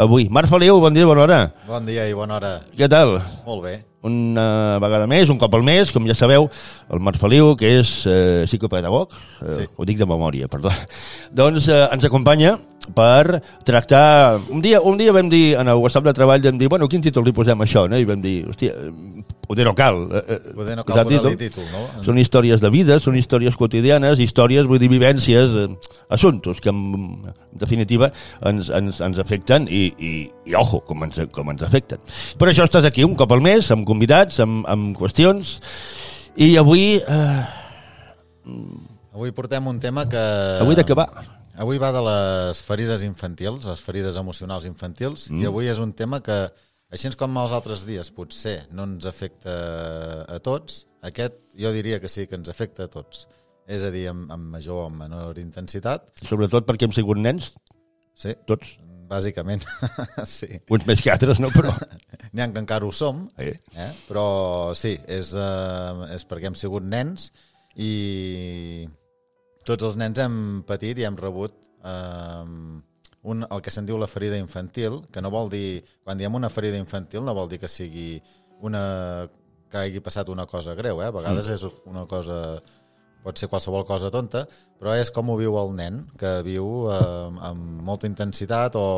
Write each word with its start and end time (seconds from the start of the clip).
avui. 0.00 0.28
Marc 0.32 0.48
Feliu, 0.50 0.80
bon 0.80 0.94
dia, 0.96 1.06
bona 1.08 1.22
hora. 1.26 1.38
Bon 1.68 1.84
dia 1.86 2.06
i 2.08 2.14
bona 2.16 2.38
hora. 2.38 2.52
Què 2.76 2.88
tal? 2.90 3.18
Molt 3.46 3.62
bé. 3.66 3.74
Una 4.06 4.78
vegada 4.80 5.04
més, 5.10 5.28
un 5.28 5.36
cop 5.38 5.52
al 5.58 5.62
mes, 5.66 5.90
com 5.92 6.06
ja 6.08 6.14
sabeu, 6.16 6.46
el 6.88 7.02
Marc 7.04 7.18
Feliu, 7.20 7.52
que 7.60 7.68
és 7.82 7.90
eh, 8.08 8.46
psicopedagog, 8.48 9.12
eh, 9.44 9.52
Sí. 9.58 9.66
ho 9.76 9.84
dic 9.84 9.98
de 10.00 10.06
memòria, 10.08 10.48
perdó, 10.48 10.72
doncs 11.36 11.68
eh, 11.68 11.82
ens 11.92 12.06
acompanya 12.08 12.54
per 12.94 13.40
tractar... 13.66 14.40
Un 14.50 14.60
dia, 14.64 14.80
un 14.80 14.96
dia 14.98 15.12
vam 15.12 15.28
dir, 15.30 15.54
en 15.60 15.68
el 15.68 15.78
WhatsApp 15.80 16.08
de 16.10 16.14
treball, 16.16 16.42
vam 16.44 16.58
dir, 16.60 16.68
bueno, 16.72 16.88
quin 16.90 17.02
títol 17.04 17.24
li 17.26 17.32
posem 17.36 17.60
a 17.60 17.66
això, 17.66 17.86
no? 17.90 17.98
I 18.00 18.06
vam 18.08 18.20
dir, 18.22 18.42
hòstia, 18.50 18.74
poder 19.46 19.66
no 19.66 19.74
cal. 19.78 20.02
eh, 20.14 20.22
eh, 20.36 20.38
Poder 20.56 20.76
no 20.78 20.84
cal 20.86 21.04
posar-li 21.04 21.36
títol, 21.40 21.66
no? 21.72 22.02
Són 22.06 22.18
històries 22.22 22.60
de 22.62 22.70
vida, 22.70 22.98
són 23.02 23.16
històries 23.18 23.56
quotidianes, 23.58 24.20
històries, 24.22 24.66
vull 24.70 24.78
dir, 24.82 24.90
vivències, 24.92 25.56
eh, 25.64 25.94
assumptos 26.10 26.60
que 26.60 26.70
en, 26.70 26.82
en 27.30 27.58
definitiva 27.64 28.10
ens, 28.46 28.70
ens, 28.74 29.00
ens 29.06 29.18
afecten 29.22 29.66
i, 29.70 29.86
i, 29.98 30.12
i 30.50 30.54
ojo, 30.58 30.82
com 30.86 31.06
ens, 31.06 31.18
com 31.34 31.50
ens 31.54 31.62
afecten. 31.66 31.98
Per 32.38 32.50
això 32.50 32.66
estàs 32.68 32.86
aquí 32.88 33.06
un 33.06 33.16
cop 33.18 33.32
al 33.34 33.42
mes, 33.44 33.70
amb 33.74 33.86
convidats, 33.88 34.38
amb, 34.44 34.64
amb 34.70 34.94
qüestions, 34.98 35.56
i 36.36 36.54
avui... 36.60 37.00
Eh, 37.02 37.42
Avui 39.10 39.32
portem 39.34 39.66
un 39.66 39.80
tema 39.82 40.04
que... 40.08 40.20
avui 40.62 40.76
de 40.78 40.84
què 40.86 40.94
va? 40.96 41.04
Avui 41.60 41.80
va 41.82 41.90
de 41.92 42.00
les 42.00 42.60
ferides 42.64 43.02
infantils, 43.04 43.66
les 43.68 43.80
ferides 43.84 44.16
emocionals 44.16 44.64
infantils, 44.68 45.26
mm. 45.28 45.42
i 45.42 45.48
avui 45.50 45.68
és 45.68 45.80
un 45.82 45.92
tema 45.96 46.22
que, 46.24 46.38
així 46.90 47.10
com 47.20 47.36
els 47.42 47.52
altres 47.52 47.84
dies, 47.88 48.08
potser 48.16 48.62
no 48.72 48.86
ens 48.88 49.08
afecta 49.08 49.56
a 50.24 50.38
tots, 50.40 50.86
aquest 51.04 51.36
jo 51.60 51.72
diria 51.76 52.00
que 52.00 52.08
sí 52.08 52.24
que 52.26 52.38
ens 52.40 52.48
afecta 52.48 52.88
a 52.88 52.92
tots. 52.92 53.26
És 53.70 53.84
a 53.86 53.90
dir, 53.92 54.06
amb, 54.10 54.30
amb 54.32 54.48
major 54.56 54.86
o 54.86 54.86
amb 54.88 55.02
menor 55.04 55.38
intensitat. 55.38 56.08
Sobretot 56.24 56.64
perquè 56.66 56.88
hem 56.88 56.96
sigut 56.96 57.20
nens, 57.20 57.52
Sí, 58.20 58.34
tots, 58.44 58.74
bàsicament, 59.08 59.62
sí. 60.28 60.58
uns 60.68 60.86
més 60.88 61.00
que 61.00 61.12
altres, 61.12 61.38
no? 61.40 61.48
Però... 61.54 61.72
N'hi 62.32 62.42
ha 62.44 62.48
que 62.52 62.60
encara 62.60 62.86
ho 62.86 62.92
som, 62.94 63.24
Eh. 63.40 63.54
eh? 63.74 63.90
però 64.06 64.24
sí, 64.78 64.92
és, 65.08 65.32
uh, 65.34 66.04
és 66.14 66.26
perquè 66.28 66.50
hem 66.50 66.58
sigut 66.58 66.84
nens 66.86 67.30
i 67.80 68.86
tots 69.66 69.86
els 69.86 69.98
nens 70.00 70.18
hem 70.22 70.36
patit 70.68 70.98
i 70.98 71.06
hem 71.08 71.18
rebut 71.20 71.56
uh, 71.84 72.44
un, 73.22 73.44
el 73.44 73.62
que 73.62 73.72
se'n 73.72 73.88
diu 73.88 73.98
la 74.00 74.08
ferida 74.08 74.38
infantil, 74.40 75.02
que 75.12 75.20
no 75.20 75.32
vol 75.32 75.50
dir, 75.52 75.82
quan 76.04 76.20
diem 76.20 76.34
una 76.34 76.50
ferida 76.52 76.80
infantil 76.80 77.24
no 77.26 77.36
vol 77.36 77.50
dir 77.50 77.60
que 77.60 77.68
sigui 77.68 78.14
una 78.64 79.28
que 79.70 79.78
hagi 79.78 80.00
passat 80.02 80.28
una 80.28 80.46
cosa 80.50 80.74
greu, 80.74 81.00
eh? 81.00 81.08
a 81.08 81.14
vegades 81.14 81.46
mm. 81.46 81.54
és 81.54 81.82
una 81.86 82.06
cosa 82.10 82.60
pot 83.20 83.36
ser 83.36 83.50
qualsevol 83.52 83.84
cosa 83.86 84.10
tonta, 84.10 84.46
però 84.80 84.94
és 84.96 85.12
com 85.12 85.28
ho 85.30 85.36
viu 85.38 85.58
el 85.60 85.74
nen, 85.76 86.00
que 86.18 86.40
viu 86.46 86.88
eh, 86.90 87.44
amb 87.50 87.82
molta 87.84 88.08
intensitat 88.08 88.78
o, 88.80 88.88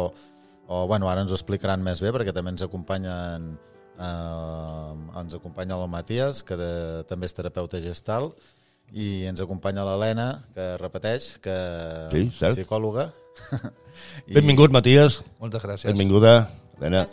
o 0.70 0.86
bueno, 0.86 1.10
ara 1.10 1.24
ens 1.24 1.34
ho 1.34 1.38
explicaran 1.38 1.82
més 1.84 2.00
bé 2.00 2.14
perquè 2.14 2.34
també 2.34 2.54
ens 2.54 2.62
acompanyen 2.64 3.50
eh, 3.98 5.20
ens 5.20 5.36
acompanya 5.36 5.76
el 5.76 5.90
Matías 5.90 6.44
que 6.46 6.56
de, 6.56 6.72
també 7.10 7.28
és 7.28 7.36
terapeuta 7.36 7.82
gestal 7.82 8.30
i 8.92 9.24
ens 9.30 9.40
acompanya 9.40 9.84
l'Helena 9.88 10.26
que 10.54 10.66
repeteix 10.80 11.38
que 11.44 11.54
Sí, 12.12 12.26
cert. 12.38 12.50
és 12.52 12.58
psicòloga 12.60 13.08
I... 14.28 14.34
Benvingut, 14.36 14.72
Matías. 14.74 15.20
Moltes 15.40 15.62
gràcies. 15.64 15.88
Benvinguda, 15.88 16.34
Helena. 16.78 17.06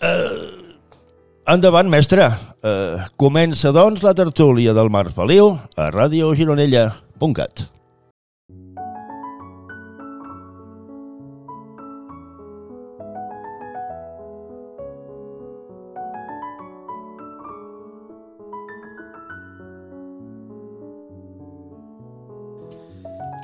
Uh, 0.00 0.76
endavant, 1.52 1.88
mestre. 1.90 2.28
Uh, 2.62 3.04
comença, 3.20 3.72
doncs, 3.74 4.02
la 4.06 4.14
tertúlia 4.16 4.74
del 4.76 4.90
Marc 4.94 5.12
Feliu 5.16 5.52
a 5.76 5.90
radiogironella.cat. 5.94 7.66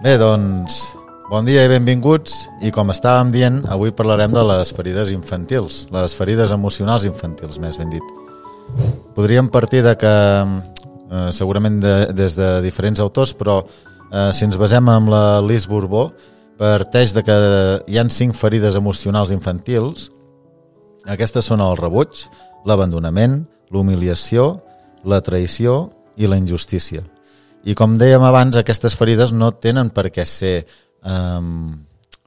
Bé, 0.04 0.18
doncs, 0.20 0.98
bon 1.30 1.46
dia 1.48 1.62
i 1.64 1.68
benvinguts. 1.70 2.34
I 2.60 2.68
com 2.76 2.90
estàvem 2.92 3.30
dient, 3.32 3.62
avui 3.72 3.88
parlarem 3.96 4.34
de 4.36 4.42
les 4.44 4.68
ferides 4.76 5.08
infantils, 5.14 5.78
les 5.94 6.12
ferides 6.12 6.50
emocionals 6.52 7.06
infantils, 7.08 7.56
més 7.56 7.78
ben 7.80 7.88
dit. 7.88 8.10
Podríem 9.16 9.48
partir 9.48 9.80
de 9.86 9.94
que, 9.96 10.10
eh, 10.12 11.30
segurament 11.32 11.80
de, 11.80 11.94
des 12.12 12.36
de 12.36 12.50
diferents 12.60 13.00
autors, 13.00 13.32
però 13.32 13.62
eh, 13.64 14.28
si 14.36 14.44
ens 14.44 14.60
basem 14.60 14.92
en 14.92 15.08
la 15.08 15.40
Lis 15.40 15.64
Borbó, 15.64 16.10
parteix 16.60 17.16
de 17.16 17.24
que 17.24 17.38
hi 17.88 17.96
han 17.96 18.12
cinc 18.12 18.36
ferides 18.36 18.76
emocionals 18.76 19.32
infantils. 19.32 20.10
Aquestes 21.08 21.48
són 21.48 21.64
el 21.64 21.80
rebuig, 21.80 22.26
l'abandonament, 22.68 23.46
l'humiliació, 23.72 24.60
la 25.00 25.24
traïció 25.24 25.94
i 26.20 26.28
la 26.28 26.36
injustícia. 26.36 27.06
I 27.64 27.74
com 27.78 27.96
dèiem 27.96 28.22
abans, 28.24 28.56
aquestes 28.60 28.96
ferides 28.98 29.32
no 29.32 29.50
tenen 29.56 29.88
per 29.94 30.10
què 30.12 30.26
ser 30.28 30.66
um, 31.00 31.72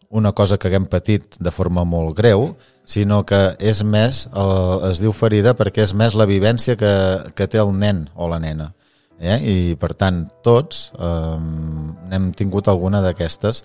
una 0.10 0.32
cosa 0.34 0.58
que 0.58 0.70
haguem 0.70 0.88
patit 0.90 1.38
de 1.40 1.54
forma 1.54 1.84
molt 1.86 2.16
greu, 2.18 2.56
sinó 2.88 3.22
que 3.28 3.40
és 3.60 3.84
més, 3.84 4.26
el, 4.32 4.52
es 4.90 5.02
diu 5.04 5.14
ferida 5.14 5.54
perquè 5.60 5.84
és 5.84 5.94
més 5.94 6.16
la 6.16 6.26
vivència 6.26 6.78
que, 6.80 6.94
que 7.36 7.48
té 7.52 7.62
el 7.62 7.76
nen 7.76 8.08
o 8.16 8.30
la 8.32 8.40
nena. 8.42 8.72
Eh? 9.20 9.38
I 9.38 9.56
per 9.80 9.94
tant, 9.98 10.24
tots 10.46 10.92
um, 10.96 11.94
n'hem 12.10 12.32
tingut 12.38 12.70
alguna 12.72 13.02
d'aquestes. 13.04 13.64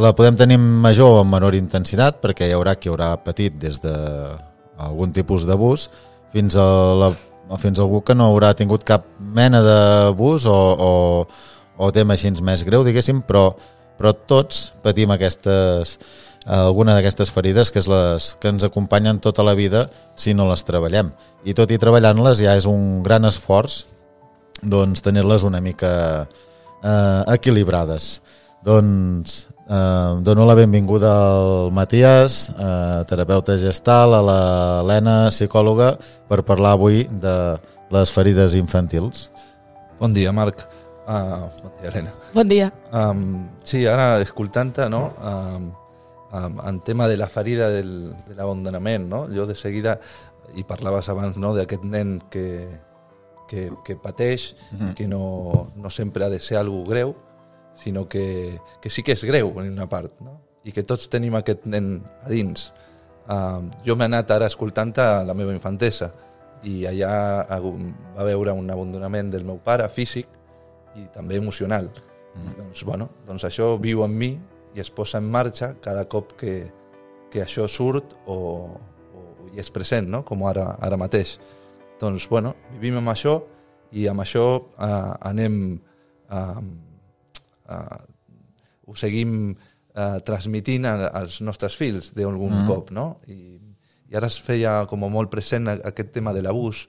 La 0.00 0.14
podem 0.16 0.38
tenir 0.38 0.56
en 0.58 0.66
major 0.82 1.18
o 1.18 1.24
en 1.24 1.30
menor 1.30 1.56
intensitat 1.58 2.20
perquè 2.22 2.48
hi 2.48 2.54
haurà 2.54 2.76
qui 2.78 2.90
haurà 2.90 3.12
patit 3.22 3.58
des 3.60 3.80
de 3.82 3.94
algun 4.80 5.12
tipus 5.12 5.44
d'abús 5.46 5.88
fins 6.32 6.56
a 6.56 6.66
la 6.96 7.10
fins 7.58 7.80
algú 7.82 8.02
que 8.06 8.14
no 8.14 8.28
haurà 8.30 8.52
tingut 8.54 8.84
cap 8.86 9.06
mena 9.18 9.62
d'abús 9.64 10.46
o, 10.46 10.54
o, 10.54 10.92
o 11.78 11.92
tema 11.94 12.14
així 12.14 12.30
més 12.46 12.62
greu, 12.66 12.84
diguéssim, 12.86 13.22
però, 13.26 13.50
però 13.98 14.12
tots 14.14 14.68
patim 14.84 15.10
aquestes, 15.16 15.96
alguna 16.46 16.94
d'aquestes 16.94 17.32
ferides 17.34 17.72
que, 17.72 17.82
és 17.82 17.88
les, 17.90 18.34
que 18.40 18.52
ens 18.52 18.66
acompanyen 18.66 19.18
tota 19.18 19.42
la 19.46 19.56
vida 19.58 19.88
si 20.16 20.34
no 20.34 20.48
les 20.50 20.62
treballem. 20.66 21.10
I 21.44 21.56
tot 21.56 21.70
i 21.72 21.80
treballant-les 21.80 22.44
ja 22.44 22.54
és 22.58 22.68
un 22.70 23.02
gran 23.02 23.24
esforç 23.24 23.84
doncs, 24.62 25.00
tenir-les 25.00 25.44
una 25.48 25.60
mica 25.64 25.92
eh, 26.84 27.22
equilibrades. 27.32 28.20
Doncs 28.64 29.46
eh, 29.70 30.20
dono 30.20 30.44
la 30.44 30.54
benvinguda 30.54 31.10
al 31.14 31.72
Matías, 31.72 32.50
eh, 32.50 33.04
terapeuta 33.06 33.56
gestal, 33.56 34.14
a 34.14 34.22
l'Helena, 34.26 35.30
psicòloga, 35.30 35.94
per 36.28 36.42
parlar 36.42 36.74
avui 36.74 37.06
de 37.10 37.36
les 37.90 38.12
ferides 38.12 38.54
infantils. 38.58 39.30
Bon 40.00 40.12
dia, 40.12 40.32
Marc. 40.32 40.66
Uh, 41.10 41.46
bon 41.62 41.72
dia, 41.80 41.90
Helena. 41.90 42.12
Bon 42.32 42.46
dia. 42.46 42.70
Um, 42.94 43.48
sí, 43.66 43.82
ara 43.86 44.20
escoltant-te, 44.22 44.86
no? 44.88 45.08
Um, 45.18 45.70
um, 46.32 46.60
en 46.66 46.78
tema 46.86 47.08
de 47.10 47.16
la 47.18 47.26
ferida 47.26 47.68
del, 47.70 48.12
de 48.28 48.36
l'abandonament, 48.38 49.08
no? 49.10 49.24
Jo 49.34 49.46
de 49.46 49.56
seguida, 49.58 49.98
i 50.54 50.62
parlaves 50.66 51.08
abans 51.10 51.36
no, 51.38 51.52
d'aquest 51.54 51.82
nen 51.86 52.20
que, 52.30 52.68
que, 53.50 53.68
que 53.84 53.96
pateix, 53.96 54.54
mm 54.70 54.78
-hmm. 54.78 54.94
que 54.94 55.08
no, 55.08 55.66
no 55.74 55.90
sempre 55.90 56.24
ha 56.24 56.30
de 56.30 56.38
ser 56.38 56.58
algú 56.58 56.84
greu, 56.84 57.14
sinó 57.76 58.06
que, 58.08 58.58
que 58.80 58.90
sí 58.90 59.02
que 59.02 59.16
és 59.16 59.24
greu 59.24 59.52
en 59.60 59.72
una 59.72 59.88
part, 59.88 60.18
no? 60.20 60.38
i 60.64 60.74
que 60.76 60.84
tots 60.84 61.08
tenim 61.08 61.36
aquest 61.38 61.64
nen 61.70 62.00
a 62.20 62.28
dins. 62.28 62.68
Um, 63.30 63.70
jo 63.86 63.96
m'he 63.96 64.08
anat 64.10 64.30
ara 64.34 64.48
escoltant 64.50 64.92
a 65.00 65.22
la 65.24 65.36
meva 65.36 65.54
infantesa 65.54 66.10
i 66.66 66.82
allà 66.88 67.12
va 67.48 68.26
veure 68.26 68.52
un 68.52 68.68
abandonament 68.68 69.30
del 69.32 69.46
meu 69.48 69.60
pare 69.64 69.86
físic 69.88 70.28
i 70.98 71.06
també 71.14 71.38
emocional. 71.40 71.88
Mm. 72.34 72.56
Doncs, 72.58 72.84
bueno, 72.84 73.08
doncs 73.26 73.46
això 73.48 73.72
viu 73.80 74.04
en 74.04 74.16
mi 74.16 74.34
i 74.74 74.82
es 74.82 74.90
posa 74.90 75.18
en 75.18 75.30
marxa 75.30 75.72
cada 75.82 76.04
cop 76.10 76.36
que, 76.38 76.54
que 77.32 77.42
això 77.42 77.66
surt 77.68 78.14
o, 78.26 78.36
o 79.14 79.24
i 79.54 79.62
és 79.62 79.72
present, 79.72 80.10
no? 80.10 80.22
com 80.26 80.44
ara, 80.46 80.74
ara 80.82 81.00
mateix. 81.00 81.38
Doncs, 82.00 82.28
bueno, 82.30 82.54
vivim 82.76 83.00
amb 83.00 83.14
això 83.14 83.40
i 83.92 84.06
amb 84.10 84.26
això 84.26 84.46
eh, 84.76 85.10
anem... 85.32 85.58
Eh, 86.30 86.62
eh, 87.70 88.00
ho 88.86 88.96
seguim 88.98 89.34
eh, 89.94 90.18
transmitint 90.26 90.88
als 90.90 91.40
nostres 91.46 91.76
fills 91.78 92.12
d'algun 92.16 92.62
mm. 92.62 92.66
cop, 92.68 92.90
no? 92.94 93.06
I, 93.30 93.58
I 94.10 94.18
ara 94.18 94.30
es 94.30 94.40
feia 94.42 94.80
com 94.90 95.06
molt 95.06 95.30
present 95.30 95.70
aquest 95.70 96.10
tema 96.16 96.34
de 96.34 96.42
l'abús, 96.42 96.86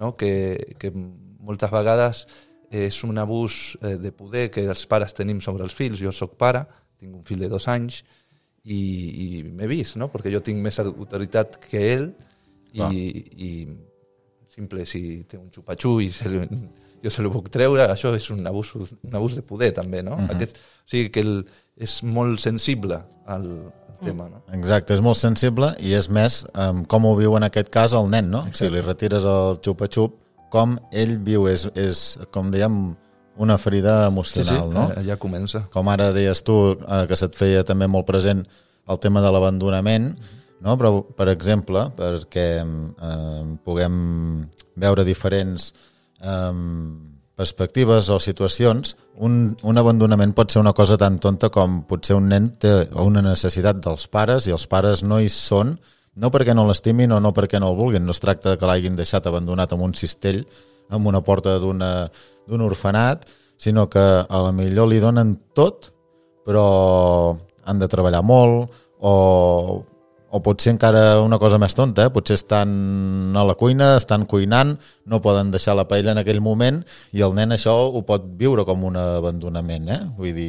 no? 0.00 0.14
que, 0.18 0.58
que 0.78 0.90
moltes 0.94 1.70
vegades 1.70 2.24
és 2.74 2.96
un 3.06 3.20
abús 3.22 3.78
eh, 3.82 3.94
de 4.02 4.10
poder 4.12 4.48
que 4.50 4.64
els 4.66 4.84
pares 4.90 5.14
tenim 5.14 5.40
sobre 5.44 5.62
els 5.62 5.74
fills. 5.76 6.00
Jo 6.02 6.10
sóc 6.12 6.34
pare, 6.40 6.64
tinc 6.98 7.14
un 7.14 7.22
fill 7.26 7.44
de 7.44 7.50
dos 7.52 7.68
anys 7.70 8.02
i, 8.64 8.78
i 8.78 9.26
m'he 9.46 9.68
vist, 9.70 9.98
no? 10.00 10.10
perquè 10.10 10.32
jo 10.34 10.42
tinc 10.42 10.58
més 10.64 10.80
autoritat 10.82 11.60
que 11.62 11.82
ell 11.92 12.08
i, 12.72 12.80
Clar. 12.80 12.90
i 12.90 13.50
simple, 14.54 14.86
si 14.86 15.24
té 15.28 15.38
un 15.38 15.50
xupatxú 15.54 15.98
i 16.04 16.10
se 16.14 16.30
li, 16.30 16.42
jo 17.04 17.12
se 17.12 17.22
lo 17.24 17.30
puc 17.34 17.50
treure, 17.52 17.86
això 17.90 18.14
és 18.16 18.30
un 18.32 18.46
abús, 18.48 18.74
un 18.78 19.14
abús 19.18 19.36
de 19.36 19.42
poder 19.42 19.72
també, 19.76 20.02
no? 20.02 20.14
Uh 20.16 20.24
-huh. 20.24 20.36
Aquest, 20.36 20.56
o 20.56 20.90
sigui 20.90 21.10
que 21.10 21.20
el, 21.20 21.44
és 21.76 22.02
molt 22.02 22.40
sensible 22.40 23.02
al, 23.26 23.48
tema, 24.04 24.28
no? 24.28 24.42
Exacte, 24.52 24.94
és 24.94 25.02
molt 25.04 25.18
sensible 25.18 25.72
i 25.82 25.94
és 25.96 26.08
més 26.12 26.42
um, 26.52 26.84
com 26.90 27.06
ho 27.08 27.14
viu 27.18 27.36
en 27.38 27.46
aquest 27.46 27.70
cas 27.74 27.94
el 27.96 28.10
nen, 28.12 28.30
no? 28.30 28.44
Exacte. 28.44 28.66
Si 28.66 28.74
li 28.74 28.82
retires 28.84 29.26
el 29.28 29.58
xupa-xup, 29.64 30.18
com 30.54 30.76
ell 30.92 31.16
viu, 31.24 31.48
és, 31.50 31.66
és 31.74 32.04
com 32.34 32.52
dèiem, 32.54 32.94
una 33.42 33.56
ferida 33.58 34.04
emocional, 34.06 34.68
sí, 34.68 34.70
sí, 34.70 34.76
no? 34.76 35.06
Ja 35.08 35.16
comença. 35.18 35.64
Com 35.74 35.90
ara 35.90 36.12
deies 36.14 36.44
tu, 36.46 36.76
eh, 36.76 37.04
que 37.10 37.18
se't 37.18 37.34
feia 37.34 37.64
també 37.66 37.88
molt 37.90 38.06
present 38.06 38.44
el 38.90 39.00
tema 39.02 39.24
de 39.24 39.32
l'abandonament, 39.34 40.12
no? 40.64 40.76
però, 40.80 41.02
per 41.16 41.28
exemple, 41.32 41.86
perquè 41.96 42.46
eh, 42.60 43.42
puguem 43.64 43.96
veure 44.80 45.04
diferents 45.06 45.70
eh, 46.20 46.52
perspectives 47.34 48.10
o 48.14 48.20
situacions, 48.22 48.94
un, 49.22 49.54
un 49.62 49.78
abandonament 49.78 50.34
pot 50.34 50.52
ser 50.52 50.62
una 50.62 50.74
cosa 50.74 50.98
tan 50.98 51.18
tonta 51.22 51.50
com 51.54 51.82
potser 51.88 52.16
un 52.18 52.30
nen 52.30 52.52
té 52.62 52.74
una 53.02 53.22
necessitat 53.22 53.82
dels 53.82 54.06
pares 54.10 54.46
i 54.48 54.54
els 54.54 54.66
pares 54.70 55.02
no 55.06 55.20
hi 55.20 55.30
són, 55.30 55.74
no 56.14 56.30
perquè 56.30 56.54
no 56.54 56.66
l'estimin 56.68 57.12
o 57.14 57.20
no 57.22 57.34
perquè 57.34 57.58
no 57.60 57.72
el 57.72 57.78
vulguin, 57.78 58.04
no 58.06 58.14
es 58.14 58.22
tracta 58.22 58.54
que 58.58 58.68
l'hagin 58.70 58.94
deixat 58.96 59.26
abandonat 59.26 59.74
amb 59.74 59.86
un 59.86 59.96
cistell 59.98 60.44
amb 60.94 61.08
una 61.08 61.22
porta 61.24 61.56
d'un 61.58 62.62
orfenat, 62.62 63.24
sinó 63.56 63.88
que 63.90 64.02
a 64.28 64.42
la 64.44 64.52
millor 64.52 64.90
li 64.90 65.00
donen 65.02 65.34
tot, 65.56 65.90
però 66.44 67.34
han 67.64 67.80
de 67.80 67.88
treballar 67.88 68.20
molt 68.22 68.70
o 69.00 69.14
o 70.34 70.40
potser 70.42 70.72
encara 70.74 71.20
una 71.22 71.38
cosa 71.38 71.60
més 71.62 71.76
tonta, 71.78 72.08
eh? 72.08 72.10
potser 72.14 72.34
estan 72.40 72.70
a 73.38 73.44
la 73.46 73.54
cuina, 73.58 73.92
estan 74.00 74.24
cuinant, 74.30 74.74
no 75.06 75.20
poden 75.22 75.52
deixar 75.54 75.76
la 75.78 75.86
paella 75.90 76.10
en 76.14 76.18
aquell 76.22 76.40
moment 76.42 76.80
i 77.14 77.22
el 77.22 77.36
nen 77.38 77.54
això 77.54 77.74
ho 77.86 78.02
pot 78.08 78.26
viure 78.40 78.64
com 78.66 78.82
un 78.88 78.98
abandonament, 78.98 79.86
eh? 79.94 80.00
vull 80.18 80.34
dir, 80.34 80.48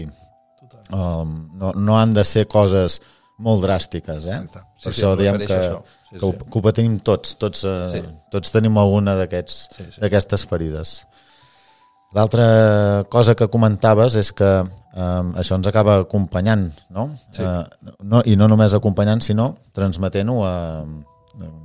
um, 0.89 1.35
no, 1.59 1.75
no 1.77 1.99
han 1.99 2.15
de 2.17 2.25
ser 2.25 2.47
coses 2.49 2.97
molt 3.37 3.61
dràstiques, 3.65 4.25
eh? 4.25 4.39
Exacte. 4.41 4.63
Sí, 4.75 4.83
per 4.87 4.93
sí, 4.93 5.01
això 5.01 5.11
em 5.13 5.21
diem 5.21 5.37
que, 5.43 5.47
això. 5.51 5.79
Sí, 5.83 6.15
que, 6.15 6.19
sí. 6.23 6.45
que 6.49 6.59
ho 6.59 6.63
patim 6.63 6.99
tots, 7.05 7.35
tots, 7.41 7.65
uh, 7.67 7.91
Sí. 7.93 8.01
tots 8.31 8.53
tenim 8.55 8.77
alguna 8.81 9.17
d'aquests 9.19 9.57
Sí, 9.75 9.83
sí. 9.91 10.01
d'aquestes 10.01 10.47
ferides. 10.49 10.95
L'altra 12.15 13.03
cosa 13.12 13.35
que 13.35 13.50
comentaves 13.51 14.15
és 14.15 14.31
que 14.31 14.51
um, 14.63 15.33
això 15.35 15.57
ens 15.59 15.67
acaba 15.67 15.97
acompanyant, 16.06 16.69
no? 16.95 17.09
Sí. 17.35 17.44
Uh, 17.44 17.91
no? 18.07 18.21
I 18.23 18.38
no 18.39 18.47
només 18.47 18.75
acompanyant, 18.77 19.19
sinó 19.25 19.50
transmetent-ho 19.75 20.38
a, 20.47 20.56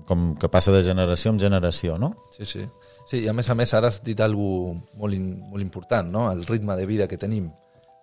com 0.08 0.34
que 0.34 0.50
passa 0.50 0.74
de 0.74 0.82
generació 0.82 1.30
en 1.30 1.38
generació, 1.38 1.98
no? 2.02 2.14
Sí, 2.34 2.46
sí. 2.46 2.66
Sí, 3.06 3.24
i 3.24 3.28
a 3.30 3.34
més 3.34 3.48
a 3.50 3.56
més 3.58 3.72
ara 3.74 3.90
has 3.90 4.00
dit 4.06 4.18
alguna 4.22 4.80
molt, 4.98 5.14
in, 5.14 5.32
molt 5.50 5.62
important, 5.62 6.10
no? 6.10 6.28
el 6.30 6.44
ritme 6.46 6.76
de 6.78 6.86
vida 6.86 7.08
que 7.10 7.18
tenim. 7.18 7.48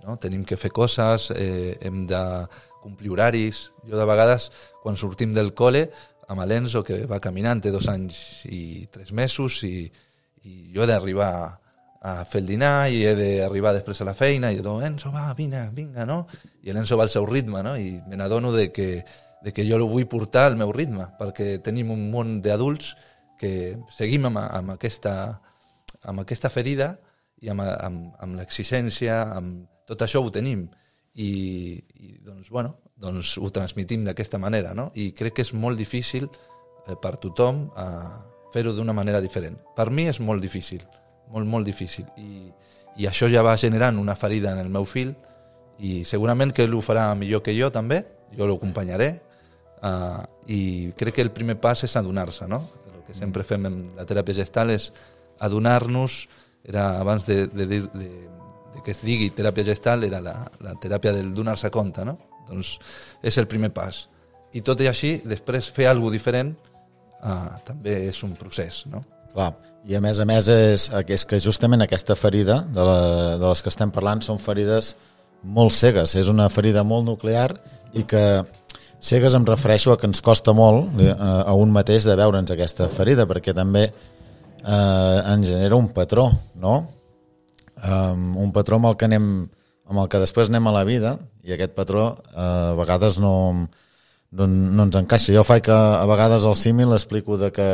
No? 0.03 0.17
Tenim 0.19 0.44
que 0.47 0.59
fer 0.59 0.71
coses, 0.71 1.29
eh, 1.35 1.77
hem 1.83 2.05
de 2.07 2.23
complir 2.83 3.11
horaris. 3.11 3.67
Jo 3.88 3.99
de 3.99 4.07
vegades, 4.07 4.49
quan 4.83 4.99
sortim 4.99 5.35
del 5.35 5.53
col·le, 5.55 5.88
amb 6.27 6.44
l'Enzo, 6.47 6.83
que 6.83 7.05
va 7.07 7.21
caminant, 7.23 7.61
té 7.63 7.71
dos 7.71 7.88
anys 7.91 8.45
i 8.51 8.88
tres 8.91 9.13
mesos, 9.15 9.61
i, 9.63 9.88
i 10.44 10.59
jo 10.75 10.83
he 10.83 10.91
d'arribar 10.91 11.31
a 12.01 12.23
fer 12.25 12.41
el 12.44 12.47
dinar 12.47 12.89
i 12.94 13.01
he 13.07 13.13
d'arribar 13.17 13.73
després 13.75 14.01
a 14.01 14.07
la 14.07 14.15
feina 14.17 14.51
i 14.51 14.59
dic, 14.59 14.67
Enzo, 14.85 15.11
va, 15.11 15.31
vine, 15.38 15.67
vinga, 15.73 16.05
no? 16.05 16.25
I 16.63 16.73
l'Enzo 16.73 16.97
va 16.97 17.07
al 17.07 17.13
seu 17.13 17.25
ritme, 17.25 17.63
no? 17.65 17.75
I 17.77 17.97
me 18.07 18.19
n'adono 18.19 18.51
de 18.53 18.71
que, 18.71 19.03
de 19.44 19.53
que 19.53 19.65
jo 19.67 19.79
lo 19.81 19.88
vull 19.89 20.07
portar 20.07 20.47
al 20.51 20.57
meu 20.57 20.71
ritme, 20.71 21.09
perquè 21.19 21.57
tenim 21.63 21.91
un 21.91 22.09
món 22.11 22.39
d'adults 22.45 22.95
que 23.39 23.77
seguim 23.94 24.27
amb, 24.29 24.41
amb, 24.44 24.75
aquesta, 24.77 25.13
amb 26.03 26.23
aquesta 26.23 26.51
ferida 26.53 26.95
i 27.41 27.49
amb, 27.53 27.65
amb, 27.65 28.13
amb 28.21 28.38
l'exigència, 28.38 29.21
amb 29.38 29.65
tot 29.88 30.03
això 30.05 30.21
ho 30.23 30.33
tenim. 30.33 30.67
I, 31.17 31.31
i 31.97 32.19
doncs, 32.21 32.51
bueno, 32.53 32.75
doncs 32.94 33.38
ho 33.41 33.49
transmitim 33.49 34.03
d'aquesta 34.05 34.38
manera, 34.38 34.75
no? 34.77 34.91
I 34.94 35.11
crec 35.17 35.39
que 35.39 35.45
és 35.45 35.53
molt 35.53 35.79
difícil 35.79 36.27
eh, 36.27 36.94
per 36.94 37.15
tothom 37.21 37.63
a 37.73 37.88
fer-ho 38.53 38.73
d'una 38.73 38.94
manera 38.94 39.21
diferent. 39.21 39.57
Per 39.75 39.89
mi 39.89 40.05
és 40.11 40.19
molt 40.21 40.45
difícil, 40.45 40.85
molt, 41.31 41.47
molt 41.47 41.68
difícil. 41.68 42.07
I, 42.18 42.47
I 42.97 43.07
això 43.09 43.29
ja 43.31 43.44
va 43.45 43.57
generant 43.57 44.00
una 44.00 44.15
ferida 44.15 44.53
en 44.53 44.62
el 44.63 44.69
meu 44.74 44.85
fill 44.85 45.13
i 45.79 46.01
segurament 46.09 46.53
que 46.56 46.65
ell 46.65 46.74
ho 46.74 46.81
farà 46.81 47.12
millor 47.15 47.44
que 47.45 47.56
jo 47.57 47.69
també, 47.74 48.01
jo 48.35 48.47
l'acompanyaré 48.50 49.12
uh, 49.83 50.24
i 50.47 50.91
crec 50.97 51.19
que 51.19 51.25
el 51.25 51.31
primer 51.35 51.57
pas 51.62 51.83
és 51.85 51.95
adonar-se, 52.00 52.47
no? 52.50 52.63
El 52.94 53.03
que 53.06 53.15
sempre 53.15 53.45
fem 53.47 53.68
en 53.69 53.77
la 53.97 54.07
teràpia 54.09 54.41
gestal 54.41 54.74
és 54.74 54.89
adonar-nos, 55.44 56.25
era 56.68 56.97
abans 57.00 57.27
de, 57.27 57.45
de, 57.47 57.68
de, 57.69 57.81
de, 57.94 58.09
de 58.73 58.83
que 58.83 58.95
es 58.95 59.03
digui 59.06 59.30
teràpia 59.35 59.68
gestal, 59.68 60.03
era 60.07 60.19
la, 60.23 60.39
la 60.65 60.73
teràpia 60.81 61.13
del 61.15 61.33
donar-se 61.35 61.71
compte, 61.73 62.06
no? 62.07 62.18
Doncs 62.47 62.77
és 63.21 63.38
el 63.38 63.47
primer 63.47 63.69
pas. 63.75 64.07
I 64.56 64.63
tot 64.65 64.81
i 64.81 64.88
així, 64.89 65.18
després 65.27 65.69
fer 65.75 65.89
alguna 65.91 66.15
diferent 66.15 66.56
uh, 67.21 67.57
també 67.68 68.00
és 68.07 68.23
un 68.25 68.33
procés, 68.39 68.85
no? 68.91 69.03
Clar, 69.33 69.51
i 69.87 69.95
a 69.95 70.01
més 70.03 70.19
a 70.19 70.25
més 70.27 70.49
és, 70.51 70.89
és 70.91 71.23
que 71.25 71.39
justament 71.39 71.83
aquesta 71.83 72.15
ferida 72.19 72.59
de, 72.67 72.83
la, 72.83 72.99
de 73.39 73.45
les 73.45 73.61
que 73.63 73.71
estem 73.71 73.91
parlant 73.93 74.21
són 74.25 74.39
ferides 74.43 74.95
molt 75.43 75.71
cegues, 75.71 76.15
és 76.19 76.27
una 76.27 76.49
ferida 76.51 76.83
molt 76.83 77.05
nuclear 77.07 77.53
i 77.95 78.03
que 78.03 78.23
cegues 78.99 79.35
em 79.37 79.45
refereixo 79.47 79.93
a 79.93 79.97
que 79.99 80.09
ens 80.09 80.19
costa 80.25 80.51
molt 80.57 80.99
eh, 80.99 81.13
a 81.13 81.53
un 81.55 81.71
mateix 81.71 82.07
de 82.07 82.17
veure'ns 82.19 82.51
aquesta 82.51 82.89
ferida 82.91 83.27
perquè 83.29 83.55
també 83.55 83.85
eh, 83.87 85.19
ens 85.33 85.47
genera 85.47 85.79
un 85.79 85.87
patró, 85.95 86.29
no? 86.59 86.77
Um, 87.77 88.31
un 88.41 88.49
patró 88.51 88.79
amb 88.79 88.89
el 88.89 88.95
que 88.97 89.05
anem 89.05 89.27
amb 89.87 89.99
el 90.01 90.07
que 90.09 90.19
després 90.19 90.49
anem 90.49 90.65
a 90.67 90.73
la 90.73 90.81
vida 90.83 91.13
i 91.45 91.53
aquest 91.53 91.75
patró 91.77 92.09
eh, 92.33 92.41
a 92.41 92.73
vegades 92.75 93.21
no, 93.23 93.35
no, 94.31 94.47
no 94.47 94.87
ens 94.87 94.99
encaixa. 94.99 95.31
Jo 95.31 95.45
faig 95.47 95.63
que 95.69 95.77
a 95.77 96.03
vegades 96.09 96.43
el 96.49 96.57
símil 96.59 96.91
explico 96.97 97.37
de 97.39 97.53
que 97.55 97.69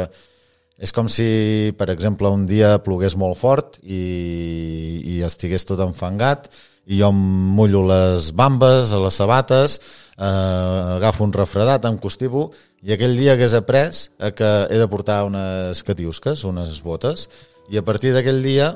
és 0.78 0.92
com 0.92 1.08
si, 1.12 1.74
per 1.78 1.90
exemple, 1.94 2.30
un 2.30 2.46
dia 2.50 2.78
plogués 2.84 3.16
molt 3.20 3.38
fort 3.40 3.80
i, 3.84 5.02
i 5.16 5.20
estigués 5.25 5.66
tot 5.70 5.81
enfangat 5.86 6.50
i 6.86 7.00
jo 7.00 7.10
em 7.14 7.20
mullo 7.56 7.86
les 7.88 8.31
bambes, 8.36 8.92
a 8.92 9.00
les 9.00 9.16
sabates, 9.16 9.78
eh, 10.18 10.98
agafo 10.98 11.24
un 11.24 11.31
refredat, 11.31 11.86
em 11.88 11.98
costivo 11.98 12.50
i 12.84 12.92
aquell 12.92 13.16
dia 13.16 13.38
hagués 13.38 13.54
après 13.56 13.94
que 14.36 14.52
he 14.70 14.80
de 14.81 14.90
portar 14.92 15.24
unes 15.30 15.84
catiusques, 15.88 16.44
unes 16.44 16.81
botes, 16.84 17.30
i 17.72 17.80
a 17.80 17.86
partir 17.86 18.12
d'aquell 18.12 18.44
dia 18.44 18.74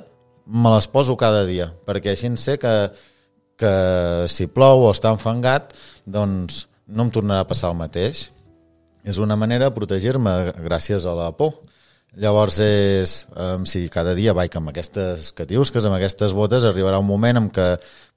me 0.48 0.72
les 0.72 0.88
poso 0.88 1.18
cada 1.20 1.44
dia, 1.46 1.68
perquè 1.86 2.14
així 2.14 2.32
sé 2.40 2.56
que, 2.62 2.74
que 3.60 3.74
si 4.32 4.48
plou 4.48 4.86
o 4.86 4.92
està 4.94 5.12
enfangat, 5.12 5.76
doncs 6.06 6.68
no 6.88 7.04
em 7.04 7.12
tornarà 7.12 7.44
a 7.44 7.50
passar 7.50 7.74
el 7.74 7.80
mateix. 7.80 8.30
És 9.08 9.20
una 9.24 9.36
manera 9.40 9.68
de 9.68 9.76
protegir-me 9.76 10.54
gràcies 10.64 11.06
a 11.08 11.14
la 11.16 11.32
por. 11.36 11.54
Llavors, 12.16 12.58
és, 12.64 13.28
um, 13.36 13.66
si 13.68 13.90
cada 13.94 14.16
dia 14.18 14.34
vaig 14.34 14.56
amb 14.58 14.72
aquestes 14.72 15.34
catiusques, 15.38 15.86
amb 15.86 15.98
aquestes 16.00 16.34
botes, 16.34 16.66
arribarà 16.66 16.98
un 16.98 17.06
moment 17.06 17.38
en 17.38 17.50
què 17.54 17.68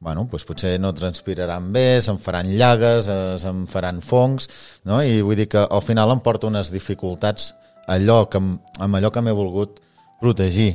bueno, 0.01 0.25
doncs 0.31 0.47
potser 0.49 0.79
no 0.81 0.95
transpiraran 0.97 1.69
bé, 1.75 2.01
se'm 2.01 2.19
faran 2.23 2.49
llagues, 2.57 3.11
eh, 3.13 3.37
se'm 3.37 3.67
faran 3.69 4.01
fongs, 4.01 4.49
no? 4.89 5.03
i 5.05 5.21
vull 5.21 5.37
dir 5.37 5.51
que 5.53 5.61
al 5.61 5.83
final 5.85 6.15
em 6.15 6.23
porta 6.25 6.49
unes 6.49 6.73
dificultats 6.73 7.53
allò 7.93 8.25
que, 8.31 8.41
amb 8.41 8.97
allò 8.97 9.11
que 9.13 9.21
m'he 9.21 9.37
volgut 9.37 9.83
protegir. 10.21 10.73